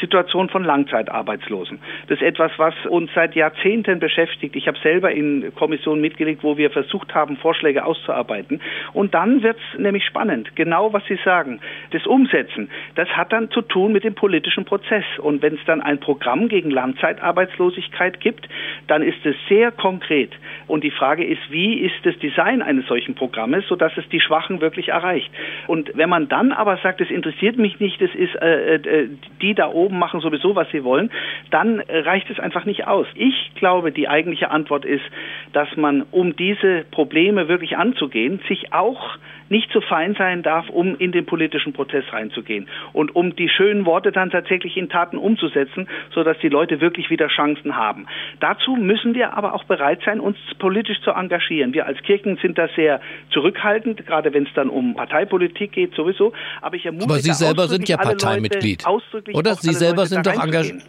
Situation 0.00 0.50
von 0.50 0.64
Langzeitarbeitslosen. 0.64 1.78
Das 2.08 2.18
ist 2.20 2.26
etwas, 2.26 2.52
was 2.58 2.74
uns 2.88 3.10
seit 3.14 3.34
Jahrzehnten 3.34 4.00
beschäftigt. 4.00 4.54
Ich 4.54 4.68
habe 4.68 4.78
selber 4.82 5.10
in 5.12 5.52
Kommissionen 5.54 6.02
mitgelegt, 6.02 6.42
wo 6.42 6.58
wir 6.58 6.70
versucht 6.70 7.14
haben, 7.14 7.38
Vorschläge 7.38 7.84
auszuarbeiten. 7.84 8.60
Und 8.92 9.14
dann 9.14 9.42
wird 9.42 9.56
es 9.56 9.78
nämlich 9.78 10.04
spannend. 10.04 10.54
Genau, 10.56 10.92
was 10.92 11.04
Sie 11.06 11.18
sagen. 11.24 11.60
Das 11.92 12.06
Umsetzen, 12.06 12.68
das 12.96 13.08
hat 13.08 13.32
dann 13.32 13.50
zu 13.50 13.62
tun 13.62 13.92
mit 13.92 14.04
dem 14.04 14.14
politischen 14.14 14.64
Prozess. 14.64 14.89
Prozess. 14.90 15.04
Und 15.18 15.42
wenn 15.42 15.54
es 15.54 15.60
dann 15.66 15.80
ein 15.80 16.00
Programm 16.00 16.48
gegen 16.48 16.70
Langzeitarbeitslosigkeit 16.70 18.20
gibt, 18.20 18.48
dann 18.86 19.02
ist 19.02 19.24
es 19.24 19.36
sehr 19.48 19.70
konkret. 19.70 20.32
Und 20.66 20.84
die 20.84 20.90
Frage 20.90 21.24
ist, 21.24 21.40
wie 21.50 21.74
ist 21.74 21.94
das 22.04 22.18
Design 22.18 22.62
eines 22.62 22.86
solchen 22.86 23.14
Programmes, 23.14 23.66
sodass 23.68 23.92
es 23.96 24.08
die 24.08 24.20
Schwachen 24.20 24.60
wirklich 24.60 24.88
erreicht. 24.88 25.30
Und 25.66 25.90
wenn 25.94 26.08
man 26.08 26.28
dann 26.28 26.52
aber 26.52 26.76
sagt, 26.78 27.00
es 27.00 27.10
interessiert 27.10 27.56
mich 27.56 27.78
nicht, 27.80 28.00
es 28.02 28.14
ist, 28.14 28.34
äh, 28.36 28.74
äh, 28.74 29.08
die 29.40 29.54
da 29.54 29.68
oben 29.68 29.98
machen 29.98 30.20
sowieso, 30.20 30.54
was 30.56 30.70
sie 30.70 30.84
wollen, 30.84 31.10
dann 31.50 31.80
reicht 31.80 32.30
es 32.30 32.38
einfach 32.38 32.64
nicht 32.64 32.86
aus. 32.86 33.06
Ich 33.14 33.52
glaube, 33.54 33.92
die 33.92 34.08
eigentliche 34.08 34.50
Antwort 34.50 34.84
ist, 34.84 35.04
dass 35.52 35.68
man, 35.76 36.04
um 36.10 36.36
diese 36.36 36.84
Probleme 36.90 37.48
wirklich 37.48 37.76
anzugehen, 37.76 38.40
sich 38.48 38.72
auch 38.72 39.18
nicht 39.50 39.70
zu 39.72 39.80
fein 39.80 40.14
sein 40.14 40.42
darf, 40.42 40.70
um 40.70 40.96
in 40.96 41.12
den 41.12 41.26
politischen 41.26 41.72
Prozess 41.72 42.04
reinzugehen 42.12 42.68
und 42.92 43.14
um 43.14 43.34
die 43.36 43.48
schönen 43.48 43.84
Worte 43.84 44.12
dann 44.12 44.30
tatsächlich 44.30 44.76
in 44.80 44.88
Taten 44.88 45.18
umzusetzen, 45.18 45.88
sodass 46.12 46.36
die 46.42 46.48
Leute 46.48 46.80
wirklich 46.80 47.10
wieder 47.10 47.28
Chancen 47.28 47.76
haben. 47.76 48.06
Dazu 48.40 48.74
müssen 48.76 49.14
wir 49.14 49.36
aber 49.36 49.54
auch 49.54 49.64
bereit 49.64 50.00
sein, 50.04 50.18
uns 50.18 50.36
politisch 50.58 51.00
zu 51.02 51.10
engagieren. 51.12 51.72
Wir 51.72 51.86
als 51.86 52.02
Kirchen 52.02 52.38
sind 52.42 52.58
da 52.58 52.68
sehr 52.74 53.00
zurückhaltend, 53.30 54.06
gerade 54.06 54.32
wenn 54.34 54.44
es 54.44 54.52
dann 54.54 54.68
um 54.68 54.94
Parteipolitik 54.94 55.72
geht 55.72 55.94
sowieso. 55.94 56.32
Aber 56.62 56.76
ich 56.76 56.86
ermutige 56.86 57.12
aber 57.12 57.20
Sie 57.20 57.32
selber 57.32 57.68
sind 57.68 57.88
ja 57.88 57.96
Parteimitglied, 57.96 58.84
oder? 59.32 59.54
Sie 59.54 59.72
selber 59.72 60.06
sind 60.06 60.26
doch 60.26 60.42
engagiert. 60.42 60.82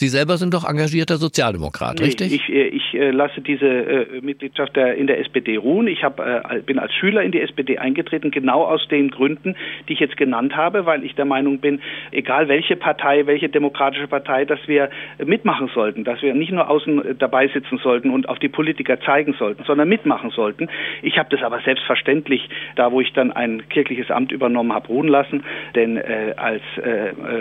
Sie 0.00 0.08
selber 0.08 0.38
sind 0.38 0.54
doch 0.54 0.66
engagierter 0.66 1.18
Sozialdemokrat, 1.18 1.98
nee, 1.98 2.06
richtig? 2.06 2.32
Ich, 2.32 2.48
äh, 2.48 2.68
ich 2.68 2.94
äh, 2.94 3.10
lasse 3.10 3.42
diese 3.42 3.66
äh, 3.66 4.20
Mitgliedschaft 4.22 4.74
der, 4.74 4.94
in 4.94 5.06
der 5.06 5.20
SPD 5.20 5.58
ruhen. 5.58 5.88
Ich 5.88 6.02
hab, 6.02 6.18
äh, 6.20 6.62
bin 6.64 6.78
als 6.78 6.94
Schüler 6.94 7.22
in 7.22 7.32
die 7.32 7.40
SPD 7.42 7.76
eingetreten, 7.76 8.30
genau 8.30 8.64
aus 8.64 8.88
den 8.88 9.10
Gründen, 9.10 9.56
die 9.86 9.92
ich 9.92 10.00
jetzt 10.00 10.16
genannt 10.16 10.56
habe, 10.56 10.86
weil 10.86 11.04
ich 11.04 11.16
der 11.16 11.26
Meinung 11.26 11.58
bin, 11.58 11.82
egal 12.12 12.48
welche 12.48 12.76
Partei, 12.76 13.26
welche 13.26 13.50
demokratische 13.50 14.08
Partei, 14.08 14.46
dass 14.46 14.60
wir 14.66 14.88
mitmachen 15.22 15.68
sollten, 15.74 16.04
dass 16.04 16.22
wir 16.22 16.32
nicht 16.32 16.50
nur 16.50 16.70
außen 16.70 17.04
äh, 17.04 17.14
dabei 17.14 17.48
sitzen 17.48 17.76
sollten 17.76 18.08
und 18.08 18.26
auf 18.26 18.38
die 18.38 18.48
Politiker 18.48 18.98
zeigen 19.02 19.34
sollten, 19.38 19.64
sondern 19.64 19.86
mitmachen 19.86 20.30
sollten. 20.30 20.70
Ich 21.02 21.18
habe 21.18 21.28
das 21.28 21.44
aber 21.44 21.60
selbstverständlich, 21.60 22.48
da 22.74 22.90
wo 22.90 23.02
ich 23.02 23.12
dann 23.12 23.32
ein 23.32 23.68
kirchliches 23.68 24.10
Amt 24.10 24.32
übernommen 24.32 24.72
habe, 24.72 24.88
ruhen 24.88 25.08
lassen, 25.08 25.44
denn 25.74 25.98
äh, 25.98 26.32
als 26.38 26.62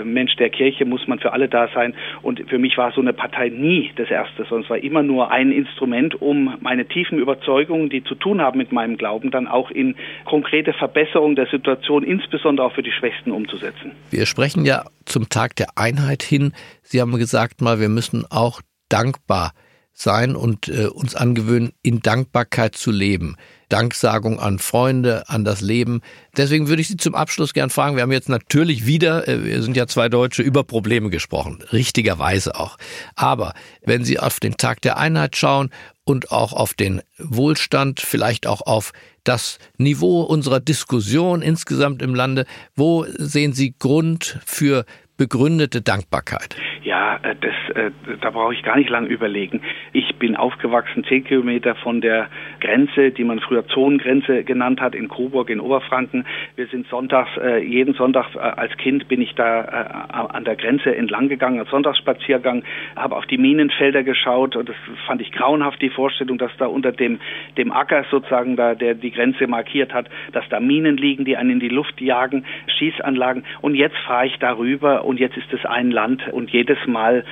Mensch 0.04 0.36
der 0.36 0.50
Kirche 0.50 0.84
muss 0.84 1.08
man 1.08 1.20
für 1.20 1.32
alle 1.32 1.48
da 1.48 1.70
sein 1.74 1.94
und 2.22 2.49
für 2.50 2.60
mich 2.60 2.78
war 2.78 2.92
so 2.92 3.02
eine 3.02 3.14
Partei 3.14 3.50
nie 3.50 3.92
das 3.96 4.10
Erste, 4.10 4.44
sondern 4.44 4.64
es 4.64 4.70
war 4.70 4.78
immer 4.78 5.04
nur 5.04 5.32
ein 5.32 5.52
Instrument, 5.52 6.22
um 6.22 6.58
meine 6.62 6.88
tiefen 6.88 7.20
Überzeugungen, 7.20 7.90
die 7.90 8.04
zu 8.04 8.16
tun 8.16 8.42
haben 8.42 8.58
mit 8.58 8.72
meinem 8.72 8.98
Glauben, 8.98 9.32
dann 9.32 9.48
auch 9.48 9.72
in 9.72 9.96
konkrete 10.26 10.74
Verbesserung 10.74 11.36
der 11.36 11.48
Situation, 11.48 12.04
insbesondere 12.04 12.68
auch 12.68 12.74
für 12.74 12.84
die 12.84 12.92
Schwächsten, 12.92 13.32
umzusetzen. 13.32 13.92
Wir 14.10 14.26
sprechen 14.26 14.66
ja 14.66 14.86
zum 15.06 15.30
Tag 15.30 15.56
der 15.56 15.68
Einheit 15.76 16.24
hin. 16.24 16.54
Sie 16.82 17.00
haben 17.00 17.16
gesagt 17.18 17.62
mal, 17.62 17.80
wir 17.80 17.90
müssen 17.90 18.26
auch 18.30 18.62
dankbar 18.90 19.52
sein 19.94 20.36
und 20.36 20.70
äh, 20.70 20.88
uns 20.88 21.16
angewöhnen, 21.16 21.74
in 21.84 22.00
Dankbarkeit 22.00 22.76
zu 22.76 22.92
leben. 22.92 23.36
Danksagung 23.70 24.40
an 24.40 24.60
Freunde, 24.60 25.24
an 25.28 25.46
das 25.46 25.62
Leben. 25.62 26.02
Deswegen 26.36 26.68
würde 26.68 26.82
ich 26.82 26.88
Sie 26.88 26.98
zum 26.98 27.16
Abschluss 27.16 27.54
gern 27.54 27.70
fragen, 27.70 27.96
wir 27.96 28.04
haben 28.04 28.12
jetzt 28.12 28.30
natürlich 28.30 28.86
wieder, 28.86 29.28
äh, 29.28 29.44
wir 29.44 29.62
sind 29.62 29.78
ja 29.78 29.88
zwei 29.88 30.10
Deutsche, 30.10 30.42
über 30.42 30.64
Probleme 30.64 31.10
gesprochen, 31.10 31.60
richtigerweise 31.72 32.60
auch. 32.60 32.78
Aber 33.16 33.54
wenn 33.86 34.04
Sie 34.04 34.20
auf 34.20 34.40
den 34.40 34.58
Tag 34.58 34.82
der 34.82 34.98
Einheit 34.98 35.38
schauen 35.38 35.70
und 36.04 36.32
auch 36.32 36.54
auf 36.54 36.74
den 36.74 37.02
Wohlstand, 37.18 38.00
vielleicht 38.00 38.48
auch 38.48 38.62
auf 38.62 38.92
das 39.24 39.60
Niveau 39.78 40.22
unserer 40.22 40.60
Diskussion 40.60 41.42
insgesamt 41.42 42.02
im 42.02 42.16
Lande, 42.16 42.46
wo 42.76 43.06
sehen 43.08 43.54
Sie 43.54 43.76
Grund 43.78 44.40
für 44.46 44.86
begründete 45.18 45.82
Dankbarkeit? 45.82 46.56
Ja, 46.82 47.18
äh, 47.18 47.36
das, 47.36 47.76
äh, 47.76 47.92
da 48.22 48.32
brauche 48.32 48.54
ich 48.54 48.64
gar 48.64 48.78
nicht 48.78 48.90
lange 48.90 49.10
überlegen. 49.10 49.62
Ich 49.94 50.16
bin 50.16 50.36
aufgewachsen 50.36 51.04
zehn 51.04 51.24
Kilometer 51.24 51.76
von 51.76 52.02
der 52.02 52.30
Grenze, 52.60 53.12
die 53.12 53.24
man 53.24 53.40
früher 53.40 53.66
Zonengrenze 53.68 54.44
genannt 54.44 54.82
hat, 54.82 54.96
in 54.96 55.08
Coburg 55.08 55.50
in 55.50 55.60
Oberfranken. 55.60 56.26
Wir 56.56 56.68
sind 56.68 56.88
sonntags, 56.88 57.30
äh, 57.38 57.64
jeden 57.64 57.94
Sonntag 57.94 58.36
als 58.36 58.76
Kind 58.78 59.08
bin 59.08 59.22
ich 59.22 59.34
da 59.36 59.62
an 59.62 60.44
der 60.44 60.56
Grenze 60.56 60.96
entlang 60.96 61.30
gegangen, 61.30 61.60
als 61.60 61.70
Sonntagsspaziergang, 61.70 62.64
habe 62.96 63.16
auf 63.16 63.26
die 63.26 63.38
Minenfelder 63.38 64.04
geschaut 64.04 64.56
und 64.56 64.70
das 64.70 64.76
fand 65.06 65.22
ich 65.22 65.32
grauenhaft, 65.32 65.82
die 65.82 65.90
Vorstellung, 65.90 66.38
dass 66.38 66.52
da 66.58 66.68
unter 66.68 66.92
dem, 66.92 67.20
dem 67.58 67.72
Acker 67.72 68.06
sozusagen 68.10 68.56
da, 68.56 68.76
der 68.76 68.96
die 68.96 69.12
Grenze 69.12 69.48
markiert 69.48 69.94
hat, 69.94 70.10
dass 70.32 70.48
da 70.50 70.60
Minen 70.60 70.98
liegen, 70.98 71.26
die 71.26 71.38
einen 71.38 71.52
in 71.52 71.60
die 71.60 71.70
Luft 71.70 72.00
jagen, 72.02 72.46
Schießanlagen. 72.78 73.44
Und 73.62 73.76
jetzt 73.76 73.98
fahre 74.06 74.28
ich 74.28 74.38
darüber 74.40 75.06
und 75.06 75.20
jetzt 75.20 75.38
ist 75.38 75.52
es 75.54 75.66
ein 75.66 75.92
Land 75.92 76.28
und 76.32 76.50
jedes 76.52 76.78
Mal 76.88 77.24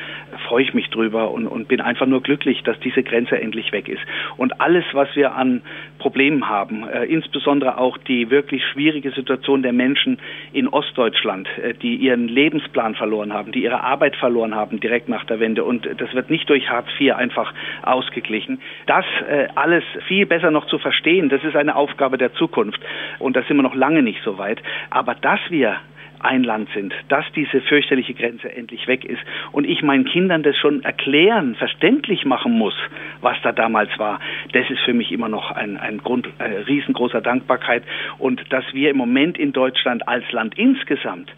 freue 0.47 0.63
ich 0.63 0.73
mich 0.73 0.89
drüber 0.89 1.31
und, 1.31 1.47
und 1.47 1.67
bin 1.67 1.81
einfach 1.81 2.05
nur 2.05 2.21
glücklich, 2.21 2.63
dass 2.63 2.79
diese 2.79 3.03
Grenze 3.03 3.39
endlich 3.39 3.71
weg 3.71 3.87
ist. 3.89 4.01
Und 4.37 4.61
alles, 4.61 4.85
was 4.93 5.13
wir 5.17 5.35
an 5.35 5.61
Problemen 5.99 6.47
haben, 6.47 6.87
äh, 6.87 7.03
insbesondere 7.03 7.77
auch 7.77 7.97
die 7.97 8.29
wirklich 8.29 8.63
schwierige 8.71 9.11
Situation 9.11 9.61
der 9.61 9.73
Menschen 9.73 10.19
in 10.53 10.69
Ostdeutschland, 10.69 11.49
äh, 11.57 11.73
die 11.73 11.95
ihren 11.95 12.29
Lebensplan 12.29 12.95
verloren 12.95 13.33
haben, 13.33 13.51
die 13.51 13.63
ihre 13.63 13.81
Arbeit 13.81 14.15
verloren 14.15 14.55
haben 14.55 14.79
direkt 14.79 15.09
nach 15.09 15.25
der 15.25 15.41
Wende 15.41 15.65
und 15.65 15.85
das 15.85 16.13
wird 16.13 16.29
nicht 16.29 16.49
durch 16.49 16.69
Hartz 16.69 16.87
IV 16.97 17.15
einfach 17.15 17.53
ausgeglichen. 17.83 18.61
Das 18.85 19.03
äh, 19.29 19.47
alles 19.55 19.83
viel 20.07 20.25
besser 20.25 20.51
noch 20.51 20.67
zu 20.67 20.77
verstehen, 20.77 21.27
das 21.27 21.43
ist 21.43 21.57
eine 21.57 21.75
Aufgabe 21.75 22.17
der 22.17 22.33
Zukunft 22.33 22.79
und 23.19 23.35
da 23.35 23.43
sind 23.43 23.57
wir 23.57 23.63
noch 23.63 23.75
lange 23.75 24.01
nicht 24.01 24.21
so 24.23 24.37
weit. 24.37 24.61
Aber 24.89 25.15
dass 25.15 25.41
wir 25.49 25.77
ein 26.19 26.43
Land 26.43 26.69
sind, 26.73 26.93
dass 27.09 27.25
diese 27.35 27.61
fürchterliche 27.61 28.13
Grenze 28.13 28.53
endlich 28.53 28.87
weg 28.87 29.05
ist 29.05 29.21
und 29.51 29.65
ich 29.65 29.81
meinen 29.81 30.05
Kindern 30.05 30.43
das 30.43 30.55
schon 30.57 30.83
erklären, 30.83 31.55
verständlich 31.55 32.25
machen 32.25 32.53
muss, 32.53 32.75
was 33.21 33.37
da 33.43 33.51
damals 33.51 33.89
war, 33.97 34.19
das 34.53 34.69
ist 34.69 34.79
für 34.81 34.93
mich 34.93 35.11
immer 35.11 35.29
noch 35.29 35.51
ein, 35.51 35.77
ein 35.77 35.99
Grund 35.99 36.27
äh, 36.39 36.43
riesengroßer 36.43 37.21
Dankbarkeit 37.21 37.83
und 38.17 38.41
dass 38.51 38.65
wir 38.73 38.89
im 38.89 38.97
Moment 38.97 39.37
in 39.37 39.53
Deutschland 39.53 40.07
als 40.07 40.29
Land 40.31 40.57
insgesamt 40.57 41.31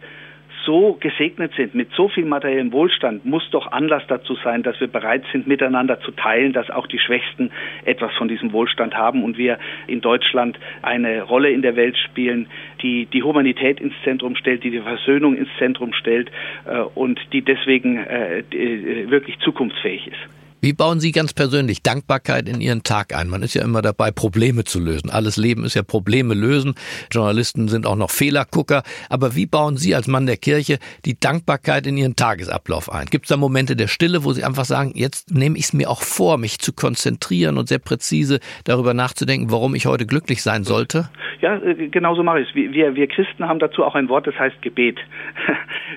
so 0.65 0.97
gesegnet 0.99 1.53
sind 1.55 1.75
mit 1.75 1.91
so 1.91 2.09
viel 2.09 2.25
materiellem 2.25 2.71
Wohlstand, 2.71 3.25
muss 3.25 3.49
doch 3.51 3.71
Anlass 3.71 4.03
dazu 4.07 4.35
sein, 4.43 4.63
dass 4.63 4.79
wir 4.79 4.87
bereit 4.87 5.23
sind, 5.31 5.47
miteinander 5.47 5.99
zu 6.01 6.11
teilen, 6.11 6.53
dass 6.53 6.69
auch 6.69 6.87
die 6.87 6.99
Schwächsten 6.99 7.51
etwas 7.85 8.13
von 8.13 8.27
diesem 8.27 8.51
Wohlstand 8.51 8.95
haben 8.95 9.23
und 9.23 9.37
wir 9.37 9.59
in 9.87 10.01
Deutschland 10.01 10.59
eine 10.81 11.23
Rolle 11.23 11.51
in 11.51 11.61
der 11.61 11.75
Welt 11.75 11.97
spielen, 11.97 12.47
die 12.81 13.05
die 13.05 13.23
Humanität 13.23 13.79
ins 13.79 13.93
Zentrum 14.03 14.35
stellt, 14.35 14.63
die 14.63 14.71
die 14.71 14.79
Versöhnung 14.79 15.35
ins 15.35 15.49
Zentrum 15.57 15.93
stellt 15.93 16.31
äh, 16.65 16.79
und 16.79 17.19
die 17.33 17.41
deswegen 17.41 17.97
äh, 17.97 18.43
wirklich 19.09 19.39
zukunftsfähig 19.39 20.07
ist. 20.07 20.48
Wie 20.61 20.73
bauen 20.73 20.99
Sie 20.99 21.13
ganz 21.13 21.33
persönlich 21.33 21.83
Dankbarkeit 21.83 22.49
in 22.49 22.59
Ihren 22.59 22.83
Tag 22.83 23.15
ein? 23.15 23.29
Man 23.29 23.43
ist 23.43 23.53
ja 23.53 23.63
immer 23.63 23.81
dabei, 23.81 24.11
Probleme 24.11 24.65
zu 24.65 24.81
lösen. 24.81 25.09
Alles 25.09 25.37
Leben 25.37 25.63
ist 25.63 25.73
ja 25.73 25.83
Probleme 25.83 26.33
lösen. 26.33 26.75
Journalisten 27.09 27.69
sind 27.69 27.85
auch 27.85 27.95
noch 27.95 28.09
Fehlergucker. 28.09 28.83
Aber 29.09 29.37
wie 29.37 29.45
bauen 29.45 29.77
Sie 29.77 29.95
als 29.95 30.09
Mann 30.09 30.25
der 30.25 30.35
Kirche 30.35 30.79
die 31.05 31.17
Dankbarkeit 31.17 31.87
in 31.87 31.95
Ihren 31.95 32.17
Tagesablauf 32.17 32.91
ein? 32.91 33.05
Gibt 33.05 33.25
es 33.25 33.29
da 33.29 33.37
Momente 33.37 33.77
der 33.77 33.87
Stille, 33.87 34.25
wo 34.25 34.33
Sie 34.33 34.43
einfach 34.43 34.65
sagen, 34.65 34.91
jetzt 34.95 35.33
nehme 35.33 35.57
ich 35.57 35.63
es 35.63 35.73
mir 35.73 35.89
auch 35.89 36.01
vor, 36.01 36.37
mich 36.37 36.59
zu 36.59 36.73
konzentrieren 36.73 37.57
und 37.57 37.69
sehr 37.69 37.79
präzise 37.79 38.41
darüber 38.65 38.93
nachzudenken, 38.93 39.51
warum 39.51 39.75
ich 39.75 39.85
heute 39.85 40.05
glücklich 40.05 40.43
sein 40.43 40.65
sollte? 40.65 41.09
Ja, 41.41 41.55
äh, 41.55 41.87
genau 41.87 42.15
so 42.15 42.23
mache 42.23 42.41
ich 42.41 42.49
es. 42.49 42.55
Wir, 42.55 42.95
wir 42.95 43.07
Christen 43.07 43.47
haben 43.47 43.59
dazu 43.59 43.85
auch 43.85 43.95
ein 43.95 44.09
Wort, 44.09 44.27
das 44.27 44.37
heißt 44.37 44.61
Gebet. 44.61 44.99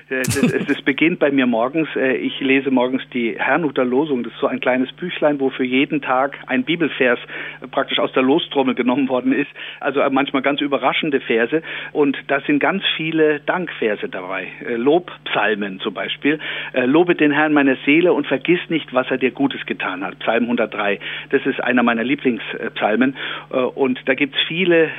Es 0.09 0.81
beginnt 0.83 1.19
bei 1.19 1.31
mir 1.31 1.47
morgens. 1.47 1.87
Äh, 1.95 2.17
ich 2.17 2.39
lese 2.39 2.71
morgens 2.71 3.01
die 3.13 3.35
Herrnhuter 3.37 3.85
Losung. 3.85 4.23
Das 4.23 4.33
ist 4.33 4.39
so 4.39 4.47
ein 4.53 4.59
kleines 4.59 4.91
Büchlein, 4.93 5.39
wo 5.39 5.49
für 5.49 5.63
jeden 5.63 6.01
Tag 6.01 6.37
ein 6.47 6.63
Bibelvers 6.63 7.19
praktisch 7.71 7.99
aus 7.99 8.11
der 8.13 8.23
Lostrommel 8.23 8.75
genommen 8.75 9.09
worden 9.09 9.33
ist. 9.33 9.49
Also 9.79 10.01
manchmal 10.09 10.41
ganz 10.41 10.61
überraschende 10.61 11.19
Verse. 11.19 11.61
Und 11.91 12.17
da 12.27 12.39
sind 12.41 12.59
ganz 12.59 12.83
viele 12.95 13.39
Dankverse 13.41 14.07
dabei. 14.07 14.47
Äh, 14.65 14.75
Lobpsalmen 14.75 15.79
zum 15.79 15.93
Beispiel. 15.93 16.39
Lobe 16.73 17.15
den 17.15 17.31
Herrn 17.31 17.53
meiner 17.53 17.75
Seele 17.85 18.13
und 18.13 18.27
vergiss 18.27 18.59
nicht, 18.69 18.93
was 18.93 19.09
er 19.09 19.17
dir 19.17 19.31
Gutes 19.31 19.65
getan 19.65 20.03
hat. 20.03 20.19
Psalm 20.19 20.43
103. 20.43 20.99
Das 21.29 21.45
ist 21.45 21.61
einer 21.61 21.83
meiner 21.83 22.03
Lieblingspsalmen. 22.03 23.15
Und 23.75 23.99
da 24.05 24.13
gibt 24.13 24.35
es 24.35 24.41
viele 24.47 24.89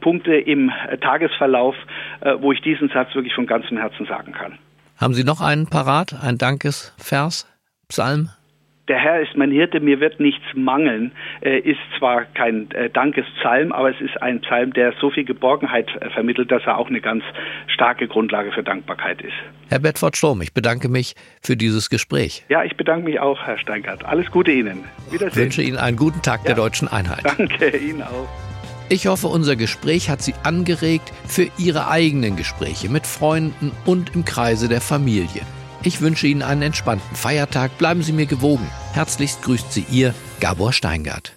Punkte 0.00 0.34
im 0.36 0.70
Tagesverlauf, 1.00 1.76
äh, 2.20 2.34
wo 2.40 2.52
ich 2.52 2.60
diesen 2.60 2.88
Satz 2.88 3.14
wirklich 3.14 3.34
von 3.34 3.46
ganzem 3.46 3.78
Herzen 3.78 4.06
sagen 4.06 4.32
kann. 4.32 4.58
Haben 4.96 5.14
Sie 5.14 5.24
noch 5.24 5.40
einen 5.40 5.66
parat, 5.66 6.14
ein 6.22 6.38
Dankesvers, 6.38 7.46
Psalm? 7.88 8.30
Der 8.86 8.98
Herr 8.98 9.22
ist 9.22 9.34
mein 9.34 9.50
Hirte, 9.50 9.80
mir 9.80 9.98
wird 10.00 10.20
nichts 10.20 10.44
mangeln, 10.54 11.12
äh, 11.40 11.58
ist 11.58 11.80
zwar 11.98 12.26
kein 12.34 12.70
äh, 12.72 12.90
Dankespsalm, 12.90 13.72
aber 13.72 13.88
es 13.88 14.00
ist 14.02 14.20
ein 14.20 14.42
Psalm, 14.42 14.74
der 14.74 14.92
so 15.00 15.08
viel 15.10 15.24
Geborgenheit 15.24 15.88
äh, 16.02 16.10
vermittelt, 16.10 16.50
dass 16.50 16.64
er 16.66 16.76
auch 16.76 16.88
eine 16.88 17.00
ganz 17.00 17.24
starke 17.66 18.06
Grundlage 18.06 18.52
für 18.52 18.62
Dankbarkeit 18.62 19.22
ist. 19.22 19.32
Herr 19.70 19.78
Bedford 19.78 20.18
Sturm, 20.18 20.42
ich 20.42 20.52
bedanke 20.52 20.90
mich 20.90 21.14
für 21.42 21.56
dieses 21.56 21.88
Gespräch. 21.88 22.44
Ja, 22.50 22.62
ich 22.62 22.76
bedanke 22.76 23.06
mich 23.06 23.18
auch, 23.20 23.42
Herr 23.46 23.56
Steingart. 23.56 24.04
Alles 24.04 24.30
Gute 24.30 24.50
Ihnen. 24.50 24.84
Wiedersehen. 25.10 25.28
Ich 25.28 25.36
wünsche 25.36 25.62
Ihnen 25.62 25.78
einen 25.78 25.96
guten 25.96 26.20
Tag 26.20 26.40
ja. 26.40 26.48
der 26.48 26.56
deutschen 26.56 26.86
Einheit. 26.88 27.24
Danke, 27.24 27.74
Ihnen 27.78 28.02
auch. 28.02 28.28
Ich 28.90 29.06
hoffe, 29.06 29.28
unser 29.28 29.56
Gespräch 29.56 30.10
hat 30.10 30.20
Sie 30.20 30.34
angeregt 30.42 31.10
für 31.26 31.48
Ihre 31.56 31.88
eigenen 31.88 32.36
Gespräche 32.36 32.90
mit 32.90 33.06
Freunden 33.06 33.72
und 33.86 34.14
im 34.14 34.26
Kreise 34.26 34.68
der 34.68 34.82
Familie. 34.82 35.40
Ich 35.84 36.00
wünsche 36.00 36.26
Ihnen 36.26 36.42
einen 36.42 36.62
entspannten 36.62 37.14
Feiertag. 37.14 37.76
Bleiben 37.76 38.02
Sie 38.02 38.12
mir 38.12 38.26
gewogen. 38.26 38.66
Herzlichst 38.94 39.42
grüßt 39.42 39.70
Sie 39.70 39.84
Ihr 39.90 40.14
Gabor 40.40 40.72
Steingart. 40.72 41.34